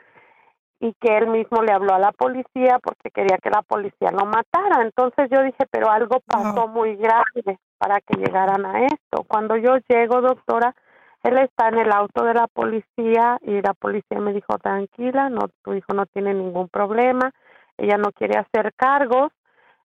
[0.78, 4.26] y que él mismo le habló a la policía porque quería que la policía lo
[4.26, 4.82] matara.
[4.82, 9.24] Entonces yo dije, pero algo pasó muy grave para que llegaran a esto.
[9.26, 10.74] Cuando yo llego, doctora,
[11.22, 15.48] él está en el auto de la policía y la policía me dijo, tranquila, no,
[15.62, 17.32] tu hijo no tiene ningún problema,
[17.78, 19.32] ella no quiere hacer cargos.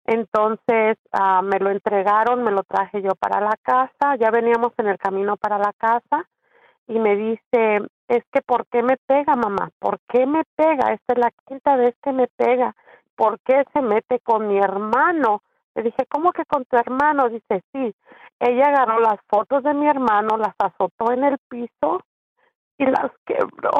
[0.06, 4.88] Entonces ah, me lo entregaron, me lo traje yo para la casa, ya veníamos en
[4.88, 6.28] el camino para la casa
[6.88, 9.70] y me dice, es que ¿por qué me pega mamá?
[9.80, 10.94] ¿Por qué me pega?
[10.94, 12.76] Esta es la quinta vez que me pega.
[13.16, 15.44] ¿Por qué se mete con mi hermano?
[15.76, 17.30] Le dije, ¿cómo que con tu hermano?
[17.30, 17.96] Dice, sí.
[18.40, 22.04] Ella agarró las fotos de mi hermano, las azotó en el piso
[22.78, 23.72] y las quebró.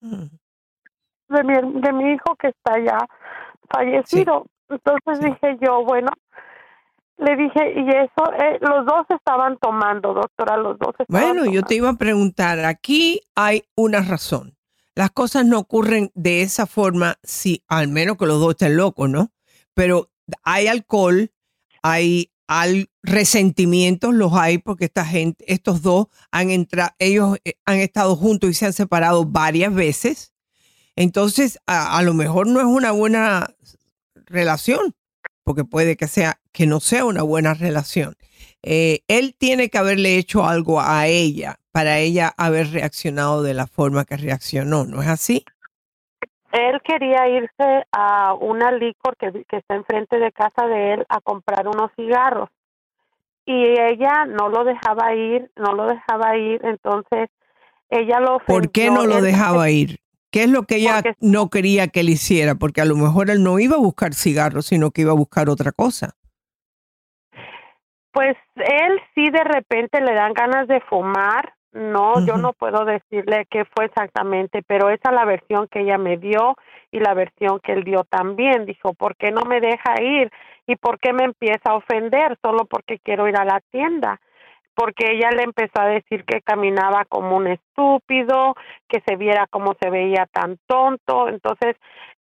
[0.00, 0.26] Mm.
[1.28, 2.98] De, mi, de mi hijo que está ya
[3.68, 4.46] fallecido.
[4.68, 6.08] Entonces dije yo, bueno,
[7.22, 11.62] le dije, y eso, eh, los dos estaban tomando, doctora, los dos estaban Bueno, yo
[11.62, 14.56] te iba a preguntar, aquí hay una razón.
[14.94, 19.08] Las cosas no ocurren de esa forma si al menos que los dos estén locos,
[19.08, 19.32] ¿no?
[19.74, 20.10] Pero
[20.42, 21.30] hay alcohol,
[21.82, 27.78] hay, hay resentimientos, los hay porque esta gente, estos dos han entrado, ellos eh, han
[27.78, 30.34] estado juntos y se han separado varias veces.
[30.94, 33.48] Entonces, a, a lo mejor no es una buena
[34.26, 34.94] relación,
[35.44, 38.14] porque puede que sea que no sea una buena relación.
[38.62, 43.66] Eh, él tiene que haberle hecho algo a ella para ella haber reaccionado de la
[43.66, 45.44] forma que reaccionó, ¿no es así?
[46.52, 51.20] Él quería irse a una licor que, que está enfrente de casa de él a
[51.20, 52.50] comprar unos cigarros.
[53.46, 57.28] y ella no lo dejaba ir, no lo dejaba ir, entonces
[57.90, 59.98] ella lo ¿Por qué no lo dejaba ir?
[60.32, 62.54] ¿Qué es lo que ella no quería que él hiciera?
[62.54, 65.50] Porque a lo mejor él no iba a buscar cigarros, sino que iba a buscar
[65.50, 66.14] otra cosa.
[68.12, 71.52] Pues él sí de repente le dan ganas de fumar.
[71.72, 75.96] No, yo no puedo decirle qué fue exactamente, pero esa es la versión que ella
[75.96, 76.56] me dio
[76.90, 78.66] y la versión que él dio también.
[78.66, 80.30] Dijo, ¿por qué no me deja ir?
[80.66, 84.20] ¿Y por qué me empieza a ofender solo porque quiero ir a la tienda?
[84.74, 88.54] Porque ella le empezó a decir que caminaba como un estúpido,
[88.88, 91.28] que se viera como se veía tan tonto.
[91.28, 91.76] Entonces,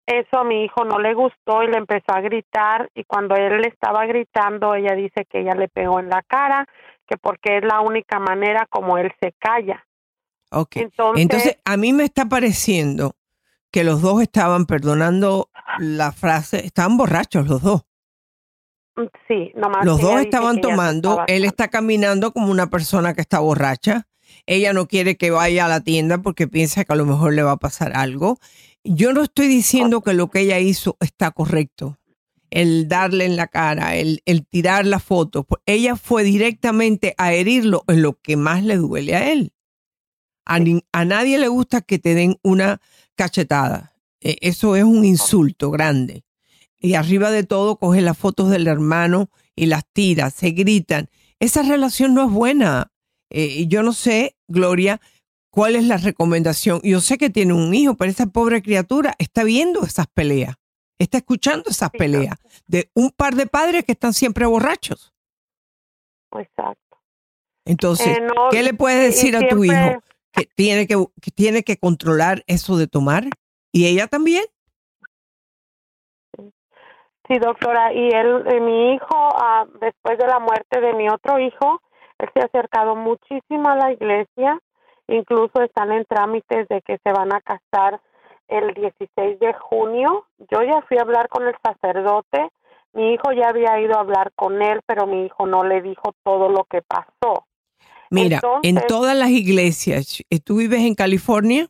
[0.06, 3.60] eso a mi hijo no le gustó y le empezó a gritar y cuando él
[3.60, 6.66] le estaba gritando, ella dice que ella le pegó en la cara,
[7.06, 9.86] que porque es la única manera como él se calla.
[10.50, 10.78] Ok.
[11.14, 13.14] Entonces a mí me está pareciendo
[13.70, 15.48] que los dos estaban perdonando
[15.78, 17.82] la frase, estaban borrachos los dos.
[19.28, 19.84] Sí, nomás.
[19.84, 24.06] Los dos estaban tomando, él está caminando como una persona que está borracha.
[24.46, 27.42] Ella no quiere que vaya a la tienda porque piensa que a lo mejor le
[27.42, 28.38] va a pasar algo.
[28.84, 31.98] Yo no estoy diciendo que lo que ella hizo está correcto.
[32.50, 35.44] El darle en la cara, el, el tirar la foto.
[35.44, 39.52] Pues ella fue directamente a herirlo en lo que más le duele a él.
[40.46, 40.58] A,
[40.92, 42.80] a nadie le gusta que te den una
[43.14, 43.92] cachetada.
[44.20, 46.24] E, eso es un insulto grande.
[46.80, 51.08] Y arriba de todo coge las fotos del hermano y las tira, se gritan.
[51.38, 52.90] Esa relación no es buena.
[53.30, 55.00] Eh, yo no sé, Gloria,
[55.50, 56.80] cuál es la recomendación.
[56.82, 60.56] Yo sé que tiene un hijo, pero esa pobre criatura está viendo esas peleas,
[60.98, 65.12] está escuchando esas peleas de un par de padres que están siempre borrachos.
[66.32, 66.98] Exacto.
[67.66, 70.02] Entonces, eh, ¿qué le puedes decir a tu hijo?
[70.32, 70.96] que tiene que,
[71.34, 73.28] tiene que controlar eso de tomar
[73.72, 74.44] y ella también.
[77.30, 81.38] Sí, doctora, y él, eh, mi hijo, ah, después de la muerte de mi otro
[81.38, 81.80] hijo,
[82.18, 84.58] él se ha acercado muchísimo a la iglesia,
[85.06, 88.00] incluso están en trámites de que se van a casar
[88.48, 90.26] el 16 de junio.
[90.50, 92.48] Yo ya fui a hablar con el sacerdote,
[92.94, 96.12] mi hijo ya había ido a hablar con él, pero mi hijo no le dijo
[96.24, 97.46] todo lo que pasó.
[98.10, 101.68] Mira, en todas las iglesias, ¿tú vives en California?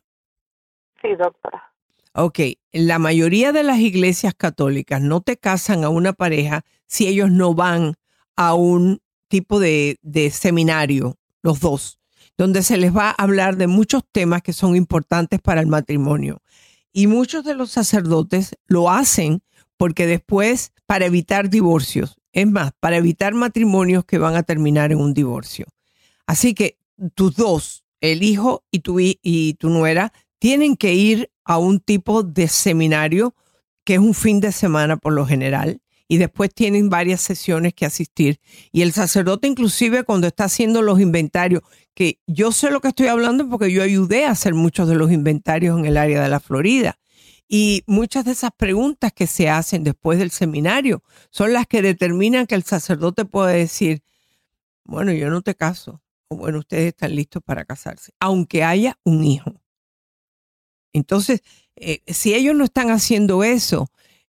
[1.03, 1.70] Sí, doctora.
[2.13, 2.39] Ok,
[2.73, 7.53] la mayoría de las iglesias católicas no te casan a una pareja si ellos no
[7.53, 7.95] van
[8.35, 8.99] a un
[9.29, 11.99] tipo de, de seminario, los dos,
[12.37, 16.41] donde se les va a hablar de muchos temas que son importantes para el matrimonio.
[16.91, 19.41] Y muchos de los sacerdotes lo hacen
[19.77, 24.99] porque después, para evitar divorcios, es más, para evitar matrimonios que van a terminar en
[24.99, 25.65] un divorcio.
[26.27, 26.77] Así que
[27.15, 32.23] tus dos, el hijo y tu, y tu nuera, tienen que ir a un tipo
[32.23, 33.35] de seminario
[33.83, 35.81] que es un fin de semana por lo general
[36.11, 38.41] y después tienen varias sesiones que asistir.
[38.73, 41.61] Y el sacerdote inclusive cuando está haciendo los inventarios,
[41.93, 45.09] que yo sé lo que estoy hablando porque yo ayudé a hacer muchos de los
[45.09, 46.99] inventarios en el área de la Florida.
[47.47, 52.45] Y muchas de esas preguntas que se hacen después del seminario son las que determinan
[52.45, 54.03] que el sacerdote puede decir,
[54.83, 59.60] bueno, yo no te caso, bueno, ustedes están listos para casarse, aunque haya un hijo.
[60.93, 61.41] Entonces,
[61.75, 63.89] eh, si ellos no están haciendo eso,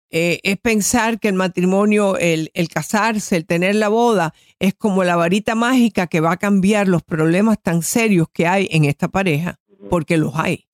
[0.09, 5.03] eh, es pensar que el matrimonio, el, el, casarse, el tener la boda, es como
[5.03, 9.07] la varita mágica que va a cambiar los problemas tan serios que hay en esta
[9.07, 10.67] pareja, porque los hay.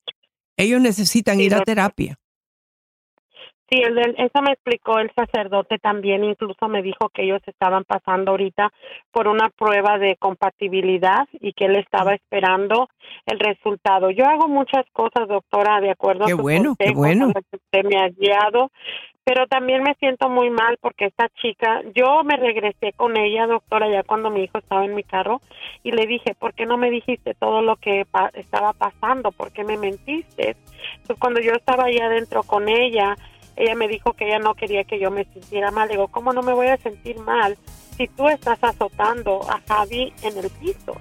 [0.56, 2.20] Ellos necesitan ir a terapia.
[3.72, 8.70] Sí, eso me explicó el sacerdote también, incluso me dijo que ellos estaban pasando ahorita
[9.10, 12.90] por una prueba de compatibilidad y que él estaba esperando
[13.24, 14.10] el resultado.
[14.10, 17.32] Yo hago muchas cosas, doctora, de acuerdo qué a bueno, qué bueno.
[17.32, 18.70] que usted me ha guiado,
[19.24, 23.88] pero también me siento muy mal porque esta chica, yo me regresé con ella, doctora,
[23.88, 25.40] ya cuando mi hijo estaba en mi carro
[25.82, 28.04] y le dije, ¿por qué no me dijiste todo lo que
[28.34, 29.32] estaba pasando?
[29.32, 30.56] ¿Por qué me mentiste?
[31.06, 33.16] Pues cuando yo estaba ahí adentro con ella,
[33.56, 35.88] ella me dijo que ella no quería que yo me sintiera mal.
[35.88, 37.56] Digo, ¿cómo no me voy a sentir mal
[37.96, 40.96] si tú estás azotando a Javi en el piso?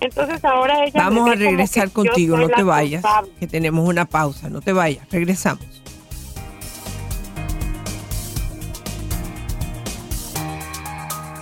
[0.00, 1.02] Entonces ahora ella...
[1.02, 3.02] Vamos a regresar contigo, no te vayas,
[3.40, 5.82] que tenemos una pausa, no te vayas, regresamos.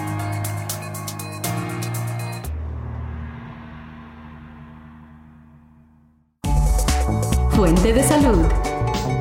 [7.57, 8.60] Fuente de salud.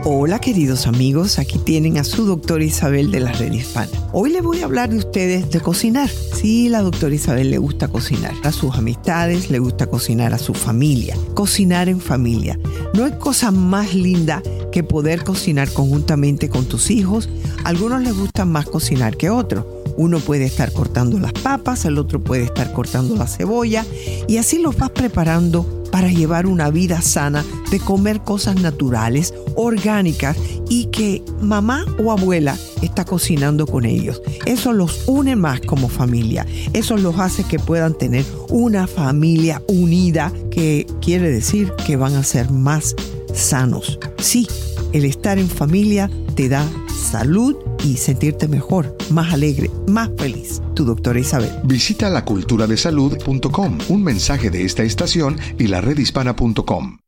[0.06, 3.92] Hola queridos amigos, aquí tienen a su doctora Isabel de la Red Hispana.
[4.14, 6.10] Hoy les voy a hablar de ustedes de cocinar.
[6.10, 10.54] Sí, la doctora Isabel le gusta cocinar a sus amistades, le gusta cocinar a su
[10.54, 12.58] familia, cocinar en familia.
[12.94, 14.42] No hay cosa más linda
[14.72, 17.28] que poder cocinar conjuntamente con tus hijos.
[17.66, 19.66] algunos les gusta más cocinar que otros.
[20.00, 23.86] Uno puede estar cortando las papas, el otro puede estar cortando la cebolla
[24.30, 30.38] y así los vas preparando para llevar una vida sana, de comer cosas naturales, orgánicas
[30.70, 34.22] y que mamá o abuela está cocinando con ellos.
[34.46, 36.48] Eso los une más como familia.
[36.72, 42.24] Eso los hace que puedan tener una familia unida, que quiere decir que van a
[42.24, 42.96] ser más
[43.34, 44.00] sanos.
[44.18, 44.48] Sí,
[44.94, 46.66] el estar en familia te da
[47.12, 50.62] salud y sentirte mejor, más alegre, más feliz.
[50.76, 51.52] Tu doctora Isabel.
[51.64, 57.00] Visita laculturadesalud.com, un mensaje de esta estación y la redhispana.com.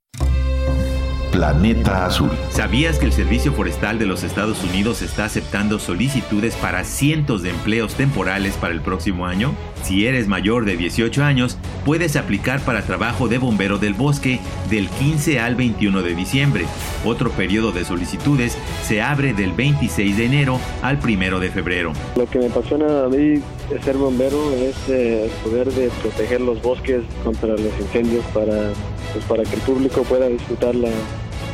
[1.32, 2.29] Planeta Azul.
[2.49, 7.51] ¿Sabías que el Servicio Forestal de los Estados Unidos está aceptando solicitudes para cientos de
[7.51, 9.53] empleos temporales para el próximo año?
[9.82, 14.89] Si eres mayor de 18 años, puedes aplicar para trabajo de bombero del bosque del
[14.89, 16.65] 15 al 21 de diciembre.
[17.05, 21.93] Otro periodo de solicitudes se abre del 26 de enero al 1 de febrero.
[22.17, 26.61] Lo que me apasiona a mí de ser bombero es el poder de proteger los
[26.61, 28.73] bosques contra los incendios para,
[29.13, 30.89] pues, para que el público pueda disfrutar la,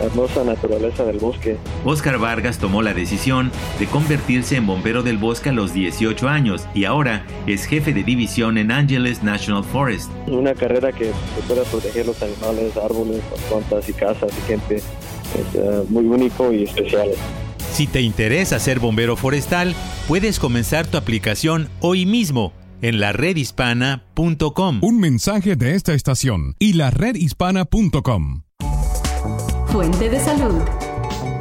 [0.02, 1.58] hermosa naturaleza del bosque.
[1.86, 6.68] Oscar Vargas tomó la decisión de convertirse en bombero del bosque a los 18 años
[6.74, 10.10] y ahora es jefe de división en Angeles National Forest.
[10.28, 11.12] Una carrera que,
[11.48, 16.64] pueda proteger los animales, árboles, plantas y casas y gente es eh, muy único y
[16.64, 17.10] especial.
[17.72, 19.76] Si te interesa ser bombero forestal,
[20.08, 24.80] puedes comenzar tu aplicación hoy mismo en la redhispana.com.
[24.82, 28.47] Un mensaje de esta estación y la redhispana.com.
[29.78, 30.56] Fuente de salud.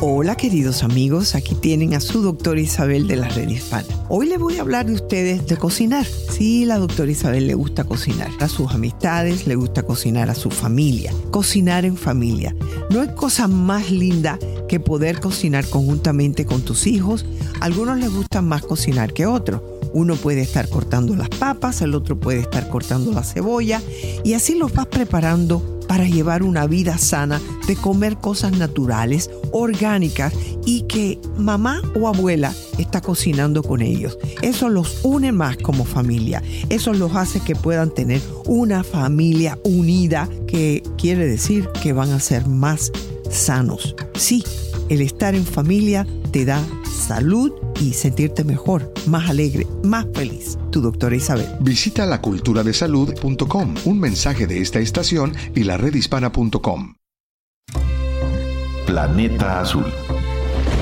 [0.03, 3.87] Hola queridos amigos, aquí tienen a su doctora Isabel de la Red Hispana.
[4.11, 6.05] Hoy les voy a hablar de ustedes de cocinar.
[6.05, 10.51] Sí, la doctora Isabel le gusta cocinar a sus amistades, le gusta cocinar a su
[10.51, 12.55] familia, cocinar en familia.
[12.91, 17.24] No hay cosa más linda que poder cocinar conjuntamente con tus hijos.
[17.61, 19.62] algunos les gusta más cocinar que otros.
[19.95, 23.80] Uno puede estar cortando las papas, el otro puede estar cortando la cebolla
[24.24, 30.32] y así los vas preparando para llevar una vida sana, de comer cosas naturales, orgánicas
[30.64, 34.18] y que mamá o abuela está cocinando con ellos.
[34.43, 36.43] Eso los une más como familia.
[36.68, 42.20] Eso los hace que puedan tener una familia unida, que quiere decir que van a
[42.20, 42.93] ser más
[43.30, 43.95] sanos.
[44.14, 44.45] Sí,
[44.89, 46.62] el estar en familia te da
[47.07, 50.59] salud y sentirte mejor, más alegre, más feliz.
[50.70, 51.47] Tu doctora Isabel.
[51.61, 56.95] Visita laculturadesalud.com, un mensaje de esta estación y la redhispana.com.
[58.87, 59.87] Planeta Azul.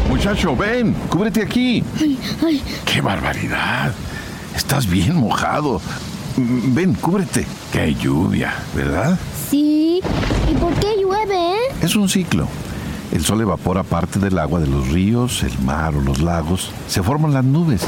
[0.09, 1.83] Muchacho, ven, cúbrete aquí.
[2.85, 3.95] ¡Qué barbaridad!
[4.55, 5.81] Estás bien mojado.
[6.37, 7.47] Ven, cúbrete.
[7.73, 9.19] ¡Qué lluvia, ¿verdad?
[9.51, 10.01] Sí.
[10.51, 11.55] ¿Y por qué llueve?
[11.55, 11.75] Eh?
[11.83, 12.47] Es un ciclo.
[13.13, 16.71] El sol evapora parte del agua de los ríos, el mar o los lagos.
[16.89, 17.83] Se forman las nubes.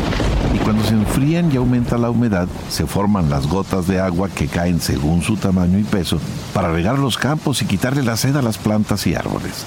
[0.54, 4.46] Y cuando se enfrían y aumenta la humedad, se forman las gotas de agua que
[4.46, 6.18] caen según su tamaño y peso
[6.54, 9.66] para regar los campos y quitarle la sed a las plantas y árboles.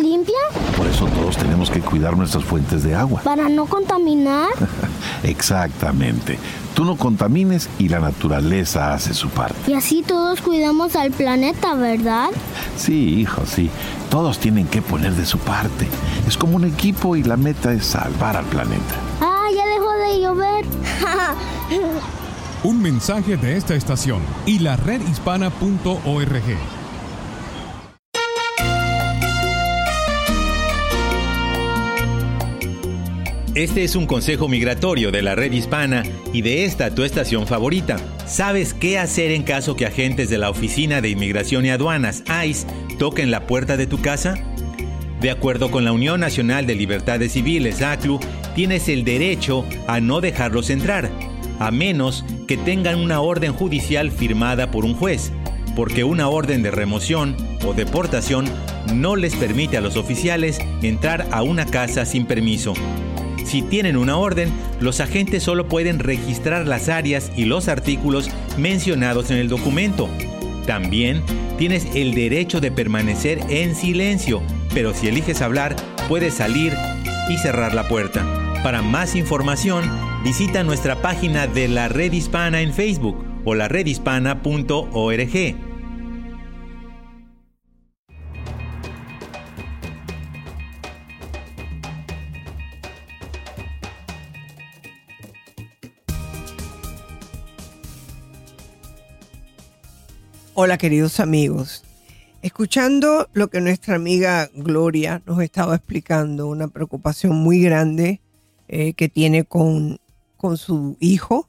[0.00, 0.34] está limpia?
[0.76, 3.22] Por eso todos tenemos que cuidar nuestras fuentes de agua.
[3.22, 4.48] ¿Para no contaminar?
[5.22, 6.38] Exactamente.
[6.74, 9.70] Tú no contamines y la naturaleza hace su parte.
[9.70, 12.30] Y así todos cuidamos al planeta, ¿verdad?
[12.76, 13.70] Sí, hijo, sí.
[14.08, 15.88] Todos tienen que poner de su parte.
[16.26, 18.94] Es como un equipo y la meta es salvar al planeta.
[19.20, 20.64] Ah, ya dejó de llover.
[22.62, 26.79] un mensaje de esta estación y la redhispana.org.
[33.60, 36.02] Este es un consejo migratorio de la red hispana
[36.32, 37.98] y de esta tu estación favorita.
[38.26, 42.66] ¿Sabes qué hacer en caso que agentes de la Oficina de Inmigración y Aduanas, ICE,
[42.98, 44.42] toquen la puerta de tu casa?
[45.20, 48.18] De acuerdo con la Unión Nacional de Libertades Civiles, ACLU,
[48.54, 51.10] tienes el derecho a no dejarlos entrar,
[51.58, 55.32] a menos que tengan una orden judicial firmada por un juez,
[55.76, 57.36] porque una orden de remoción
[57.66, 58.46] o deportación
[58.94, 62.72] no les permite a los oficiales entrar a una casa sin permiso.
[63.50, 69.32] Si tienen una orden, los agentes solo pueden registrar las áreas y los artículos mencionados
[69.32, 70.08] en el documento.
[70.68, 71.20] También
[71.58, 74.40] tienes el derecho de permanecer en silencio,
[74.72, 75.74] pero si eliges hablar,
[76.08, 76.72] puedes salir
[77.28, 78.24] y cerrar la puerta.
[78.62, 79.82] Para más información,
[80.22, 83.66] visita nuestra página de la Red Hispana en Facebook o la
[100.62, 101.84] Hola queridos amigos.
[102.42, 108.20] Escuchando lo que nuestra amiga Gloria nos estaba explicando, una preocupación muy grande
[108.68, 110.00] eh, que tiene con,
[110.36, 111.48] con su hijo.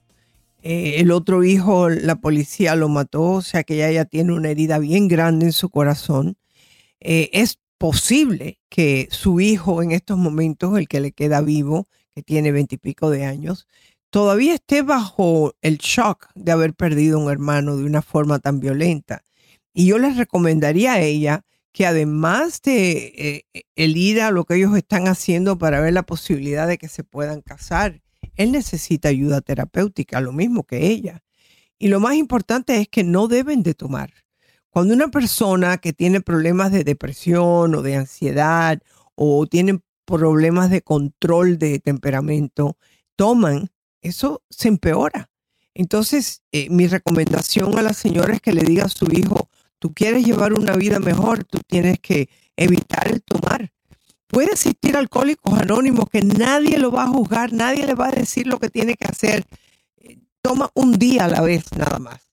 [0.61, 4.49] Eh, el otro hijo, la policía lo mató, o sea que ella ya tiene una
[4.49, 6.37] herida bien grande en su corazón.
[7.01, 12.23] Eh, es posible que su hijo en estos momentos, el que le queda vivo, que
[12.23, 13.67] tiene veintipico de años,
[14.11, 19.23] todavía esté bajo el shock de haber perdido un hermano de una forma tan violenta.
[19.73, 24.55] Y yo les recomendaría a ella que además de eh, el ir a lo que
[24.55, 28.01] ellos están haciendo para ver la posibilidad de que se puedan casar,
[28.35, 31.23] él necesita ayuda terapéutica, lo mismo que ella.
[31.79, 34.13] Y lo más importante es que no deben de tomar.
[34.69, 38.79] Cuando una persona que tiene problemas de depresión o de ansiedad
[39.15, 42.77] o tienen problemas de control de temperamento,
[43.15, 43.70] toman,
[44.01, 45.29] eso se empeora.
[45.73, 49.49] Entonces, eh, mi recomendación a la señora es que le diga a su hijo,
[49.79, 53.71] tú quieres llevar una vida mejor, tú tienes que evitar el tomar.
[54.27, 58.47] Puede existir alcohólicos anónimos que nadie lo va a juzgar, nadie le va a decir
[58.47, 59.45] lo que tiene que hacer.
[59.97, 62.29] Eh, toma un día a la vez nada más.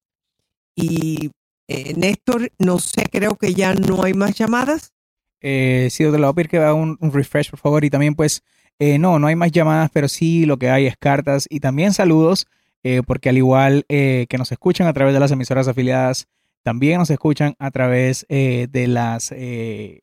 [0.74, 1.30] Y
[1.66, 4.92] eh, Néstor, no sé, creo que ya no hay más llamadas.
[5.40, 7.84] Eh, sí, doctor, le voy a pedir que haga un, un, refresh, por favor.
[7.84, 8.42] Y también, pues,
[8.78, 11.92] eh, no, no hay más llamadas, pero sí lo que hay es cartas y también
[11.92, 12.46] saludos,
[12.84, 16.28] eh, porque al igual eh, que nos escuchan a través de las emisoras afiliadas,
[16.62, 20.00] también nos escuchan a través eh, de, las, de,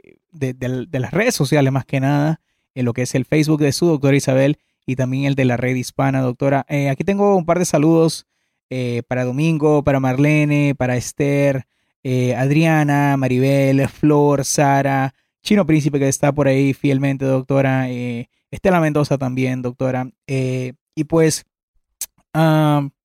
[0.91, 2.41] las redes sociales, más que nada,
[2.73, 5.57] en lo que es el Facebook de su doctora Isabel y también el de la
[5.57, 6.65] red hispana, doctora.
[6.89, 8.25] Aquí tengo un par de saludos
[9.07, 11.67] para Domingo, para Marlene, para Esther,
[12.03, 15.13] Adriana, Maribel, Flor, Sara,
[15.43, 17.87] Chino Príncipe que está por ahí fielmente, doctora.
[18.55, 20.09] Estela Mendoza también, doctora.
[20.27, 21.45] y pues...
[22.33, 22.89] Um,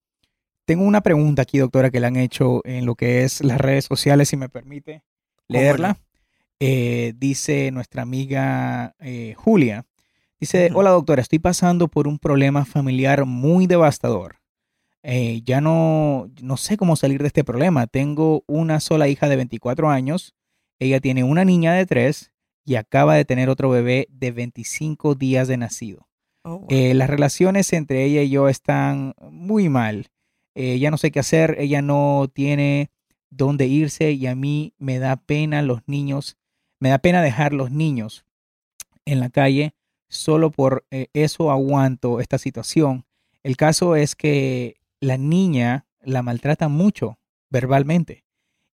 [0.65, 3.85] tengo una pregunta aquí, doctora, que le han hecho en lo que es las redes
[3.85, 5.03] sociales, si me permite
[5.49, 5.97] leerla.
[6.59, 9.85] Eh, dice nuestra amiga eh, Julia.
[10.39, 10.77] Dice, uh -huh.
[10.77, 14.37] hola doctora, estoy pasando por un problema familiar muy devastador.
[15.03, 17.87] Eh, ya no, no sé cómo salir de este problema.
[17.87, 20.35] Tengo una sola hija de 24 años.
[20.79, 22.30] Ella tiene una niña de 3
[22.65, 26.07] y acaba de tener otro bebé de 25 días de nacido.
[26.43, 26.93] Oh, wow.
[26.95, 30.09] las relaciones entre ella y yo están muy mal
[30.55, 32.91] eh, ya no sé qué hacer, ella no tiene
[33.29, 36.37] dónde irse y a mí me da pena los niños,
[36.79, 38.25] me da pena dejar los niños
[39.05, 39.73] en la calle,
[40.09, 43.05] solo por eh, eso aguanto esta situación.
[43.43, 47.17] El caso es que la niña la maltrata mucho
[47.49, 48.25] verbalmente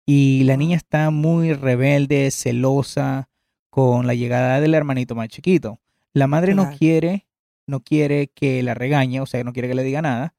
[0.05, 3.29] y la niña está muy rebelde, celosa
[3.77, 5.77] con la llegada del hermanito más chiquito.
[6.11, 6.71] La madre claro.
[6.71, 7.27] no quiere,
[7.67, 10.33] no quiere que la regañe, o sea, no quiere que le diga nada,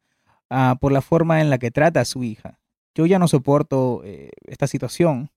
[0.51, 2.59] uh, por la forma en la que trata a su hija.
[2.97, 5.31] Yo ya no soporto eh, esta situación.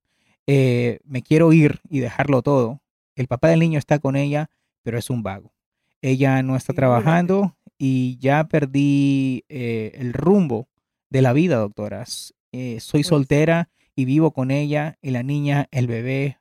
[0.48, 2.82] Eh, me quiero ir y dejarlo todo.
[3.16, 4.50] El papá del niño está con ella,
[4.82, 5.54] pero es un vago.
[6.02, 10.70] Ella no está trabajando y ya perdí eh, el rumbo
[11.12, 12.34] de la vida, doctoras.
[12.80, 16.41] Soy soltera y vivo con ella y la niña, el bebé,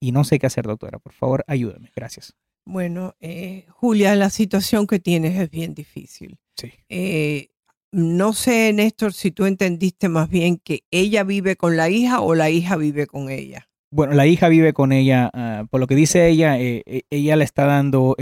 [0.00, 0.98] y no sé qué hacer, doctora.
[0.98, 1.90] Por favor, ayúdame.
[1.94, 2.34] Gracias.
[2.64, 6.38] Bueno, eh, Julia, la situación que tienes es bien difícil.
[6.56, 6.72] Sí.
[6.88, 7.48] Eh,
[7.92, 12.34] no sé, Néstor, si tú entendiste más bien que ella vive con la hija o
[12.34, 13.68] la hija vive con ella.
[13.90, 17.44] Bueno, la hija vive con ella, uh, por lo que dice ella, eh, ella le
[17.44, 18.16] está dando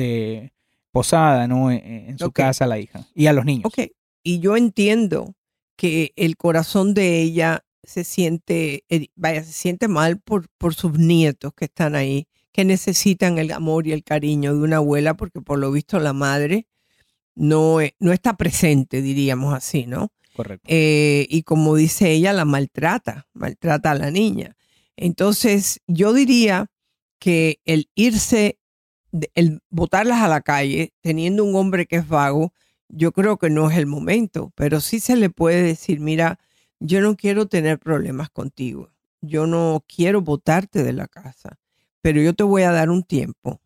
[0.93, 1.73] posada, ¿no?
[1.73, 2.45] En, en su okay.
[2.45, 3.65] casa a la hija y a los niños.
[3.65, 3.91] Ok,
[4.23, 5.35] y yo entiendo
[5.77, 10.99] que el corazón de ella se siente, eh, vaya, se siente mal por, por sus
[10.99, 15.41] nietos que están ahí, que necesitan el amor y el cariño de una abuela, porque
[15.41, 16.67] por lo visto la madre
[17.35, 20.13] no, no está presente, diríamos así, ¿no?
[20.35, 20.67] Correcto.
[20.69, 24.57] Eh, y como dice ella, la maltrata, maltrata a la niña.
[24.97, 26.71] Entonces, yo diría
[27.19, 28.59] que el irse,
[29.35, 32.53] el botarlas a la calle, teniendo un hombre que es vago,
[32.89, 36.39] yo creo que no es el momento, pero sí se le puede decir, mira,
[36.85, 41.59] yo no quiero tener problemas contigo, yo no quiero botarte de la casa,
[42.03, 43.61] pero yo te voy a dar un tiempo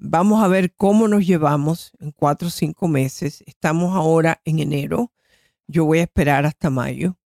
[0.00, 3.42] Vamos a ver cómo nos llevamos en cuatro o cinco meses.
[3.46, 5.12] Estamos ahora en enero.
[5.66, 7.18] Yo voy a esperar hasta mayo.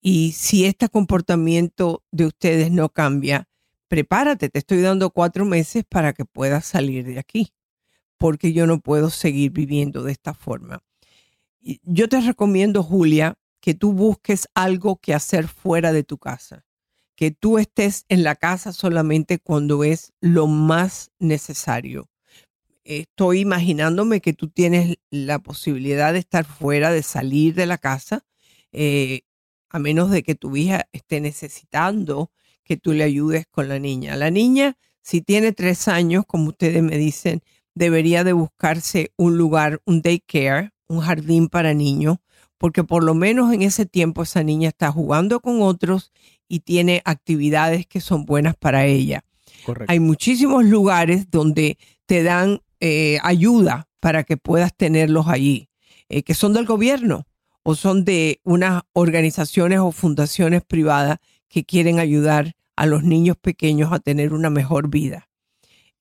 [0.00, 3.46] Y si este comportamiento de ustedes no cambia,
[3.88, 4.48] prepárate.
[4.48, 7.52] Te estoy dando cuatro meses para que puedas salir de aquí.
[8.16, 10.82] Porque yo no puedo seguir viviendo de esta forma.
[11.60, 16.64] Yo te recomiendo, Julia, que tú busques algo que hacer fuera de tu casa
[17.16, 22.10] que tú estés en la casa solamente cuando es lo más necesario
[22.84, 28.24] estoy imaginándome que tú tienes la posibilidad de estar fuera, de salir de la casa.
[28.72, 29.22] Eh,
[29.70, 32.30] a menos de que tu hija esté necesitando
[32.62, 34.16] que tú le ayudes con la niña.
[34.16, 37.42] La niña, si tiene tres años, como ustedes me dicen,
[37.74, 42.18] debería de buscarse un lugar, un daycare, un jardín para niños,
[42.64, 46.12] porque por lo menos en ese tiempo esa niña está jugando con otros
[46.48, 49.22] y tiene actividades que son buenas para ella.
[49.86, 55.68] Hay muchísimos lugares donde te dan eh, ayuda para que puedas tenerlos allí,
[56.08, 57.26] eh, que son del gobierno
[57.64, 63.92] o son de unas organizaciones o fundaciones privadas que quieren ayudar a los niños pequeños
[63.92, 65.28] a tener una mejor vida.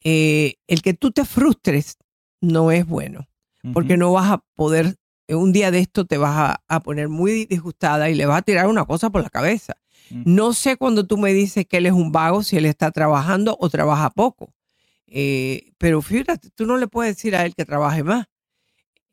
[0.02, 1.98] Eh, el que tú te frustres
[2.40, 3.28] no es bueno,
[3.74, 4.96] porque no vas a poder,
[5.36, 8.68] un día de esto te vas a, poner muy disgustada y le vas a tirar
[8.68, 9.76] una cosa por la cabeza.
[10.10, 13.58] No sé cuando tú me dices que él es un vago, si él está trabajando
[13.60, 14.54] o trabaja poco.
[15.08, 18.26] Eh, pero fíjate, tú no le puedes decir a él que trabaje más.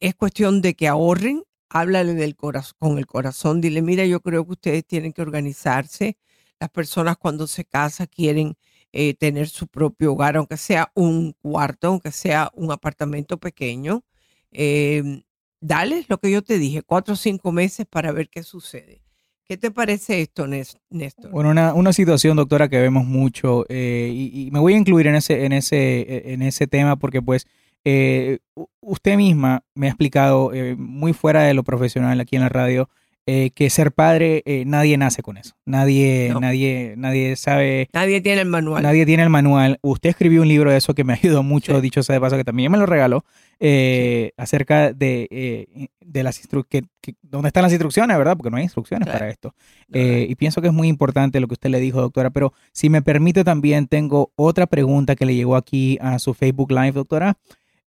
[0.00, 4.44] Es cuestión de que ahorren, háblale del corazón, con el corazón, dile, mira, yo creo
[4.46, 6.18] que ustedes tienen que organizarse.
[6.58, 8.56] Las personas cuando se casan quieren
[8.92, 14.04] eh, tener su propio hogar, aunque sea un cuarto, aunque sea un apartamento pequeño.
[14.52, 15.22] Eh,
[15.60, 19.02] dale lo que yo te dije, cuatro o cinco meses para ver qué sucede.
[19.44, 21.32] ¿Qué te parece esto, Néstor?
[21.32, 25.44] Bueno, una, situación, doctora, que vemos mucho, eh, y, me voy a incluir en ese,
[25.44, 27.48] en ese, e, en ese tema porque pues
[27.84, 28.38] eh,
[28.80, 32.88] usted misma me ha explicado eh, muy fuera de lo profesional aquí en la radio
[33.32, 35.54] eh, que ser padre eh, nadie nace con eso.
[35.64, 37.88] Nadie, nadie, nadie sabe.
[37.92, 38.82] Nadie tiene el manual.
[38.82, 39.78] Nadie tiene el manual.
[39.82, 42.42] Usted escribió un libro de eso que me ayudó mucho, dicho sea de paso, que
[42.42, 43.24] también me lo regaló,
[43.60, 46.90] eh, acerca de, de las instrucciones,
[47.22, 48.36] dónde están las instrucciones, ¿verdad?
[48.36, 49.54] Porque no hay instrucciones para esto.
[49.92, 52.30] y pienso que es muy importante lo que usted le dijo, doctora.
[52.30, 56.72] Pero si me permite también, tengo otra pregunta que le llegó aquí a su Facebook
[56.72, 57.38] Live, doctora.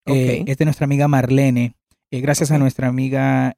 [0.07, 1.75] es de nuestra amiga Marlene.
[2.13, 3.57] gracias a nuestra amiga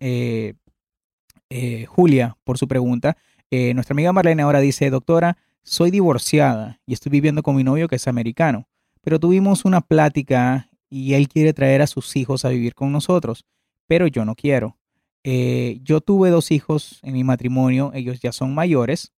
[1.57, 3.17] eh, Julia por su pregunta.
[3.49, 7.87] Eh, nuestra amiga Marlene ahora dice, doctora, soy divorciada y estoy viviendo con mi novio
[7.87, 8.67] que es americano,
[9.03, 13.47] pero tuvimos una plática y él quiere traer a sus hijos a vivir con nosotros,
[13.87, 14.79] pero yo no quiero.
[15.23, 19.13] Eh, yo tuve dos hijos en mi matrimonio, ellos ya son mayores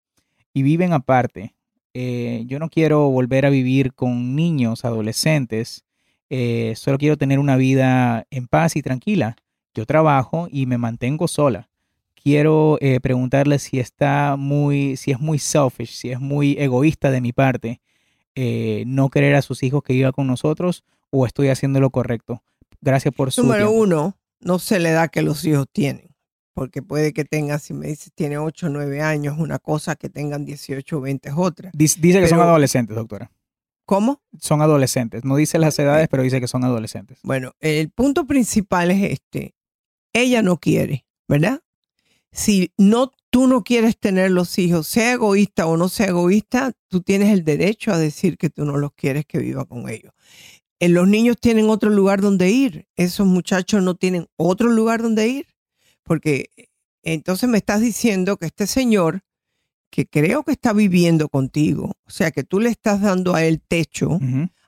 [0.53, 1.55] y viven aparte.
[1.95, 5.87] yo no quiero volver a vivir con niños, adolescentes,
[6.75, 9.37] solo quiero tener una vida en paz y tranquila.
[9.75, 11.71] Yo trabajo y me mantengo sola
[12.27, 17.21] quiero eh, preguntarle si está muy, si es muy selfish, si es muy egoísta de
[17.21, 17.81] mi parte,
[18.35, 22.43] eh, no querer a sus hijos que viva con nosotros o estoy haciendo lo correcto.
[22.81, 26.17] Gracias por su Número uno, no se le da que los hijos tienen,
[26.53, 30.09] porque puede que tenga, si me dices, tiene 8 o 9 años, una cosa, que
[30.09, 31.71] tengan 18 o 20 es otra.
[31.75, 33.31] Dice, que son adolescentes, doctora.
[33.85, 34.21] ¿Cómo?
[34.41, 35.25] Son adolescentes.
[35.25, 37.21] No dice las edades, pero dice que son adolescentes.
[37.23, 39.55] Bueno, el punto principal es este.
[40.13, 41.61] Ella no quiere, ¿verdad?
[42.37, 47.01] Si no tú no quieres tener los hijos, sea egoísta o no sea egoísta, tú
[47.01, 50.13] tienes el derecho a decir que tú no los quieres que viva con ellos.
[50.79, 55.27] En los niños tienen otro lugar donde ir, esos muchachos no tienen otro lugar donde
[55.29, 55.47] ir,
[56.03, 56.69] porque eh,
[57.03, 59.23] entonces me estás diciendo que este señor
[59.89, 63.63] que creo que está viviendo contigo, o sea, que tú le estás dando a él
[63.67, 64.19] techo,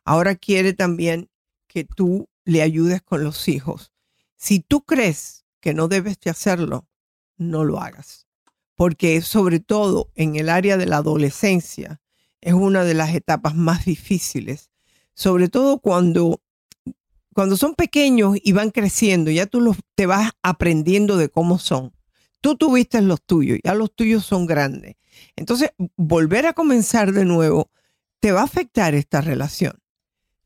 [0.05, 1.29] ahora quiere también
[1.67, 3.93] que tú le ayudes con los hijos.
[4.37, 6.88] Si tú crees que no debes de hacerlo,
[7.39, 8.27] no lo hagas.
[8.75, 12.01] Porque sobre todo en el área de la adolescencia
[12.41, 14.71] es una de las etapas más difíciles.
[15.15, 16.41] Sobre todo cuando,
[17.35, 21.93] cuando son pequeños y van creciendo, ya tú los, te vas aprendiendo de cómo son.
[22.41, 24.95] Tú tuviste los tuyos, ya los tuyos son grandes.
[25.35, 27.71] Entonces, volver a comenzar de nuevo
[28.21, 29.73] te va a afectar esta relación.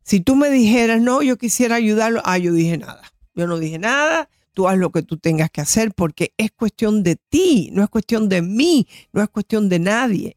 [0.02, 3.02] Si tú me dijeras, no, yo quisiera ayudarlo, ah, yo dije nada.
[3.34, 7.02] Yo no dije nada, tú haz lo que tú tengas que hacer porque es cuestión
[7.02, 10.36] de ti, no es cuestión de mí, no es cuestión de nadie.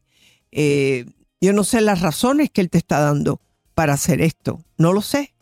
[0.52, 1.06] Eh,
[1.40, 3.40] yo no sé las razones que él te está dando
[3.74, 5.32] para hacer esto, no lo sé.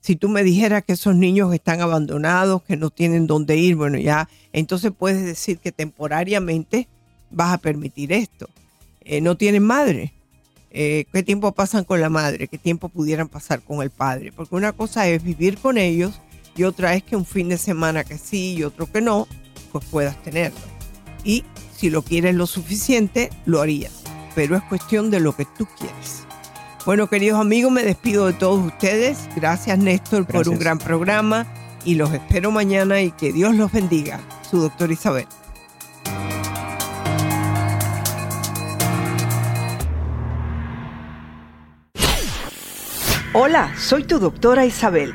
[0.00, 3.98] Si tú me dijeras que esos niños están abandonados, que no tienen dónde ir, bueno,
[3.98, 6.88] ya, entonces puedes decir que temporariamente
[7.30, 8.48] vas a permitir esto.
[9.02, 10.12] Eh, no tienen madre.
[10.70, 12.48] Eh, ¿Qué tiempo pasan con la madre?
[12.48, 14.32] ¿Qué tiempo pudieran pasar con el padre?
[14.32, 16.20] Porque una cosa es vivir con ellos
[16.56, 19.26] y otra es que un fin de semana que sí y otro que no,
[19.70, 20.60] pues puedas tenerlo.
[21.24, 21.44] Y
[21.76, 24.02] si lo quieres lo suficiente, lo harías.
[24.34, 26.24] Pero es cuestión de lo que tú quieres.
[26.84, 29.28] Bueno, queridos amigos, me despido de todos ustedes.
[29.36, 31.46] Gracias, Néstor, por un gran programa
[31.84, 34.20] y los espero mañana y que Dios los bendiga.
[34.50, 35.26] Su doctor Isabel.
[43.34, 45.14] Hola, soy tu doctora Isabel.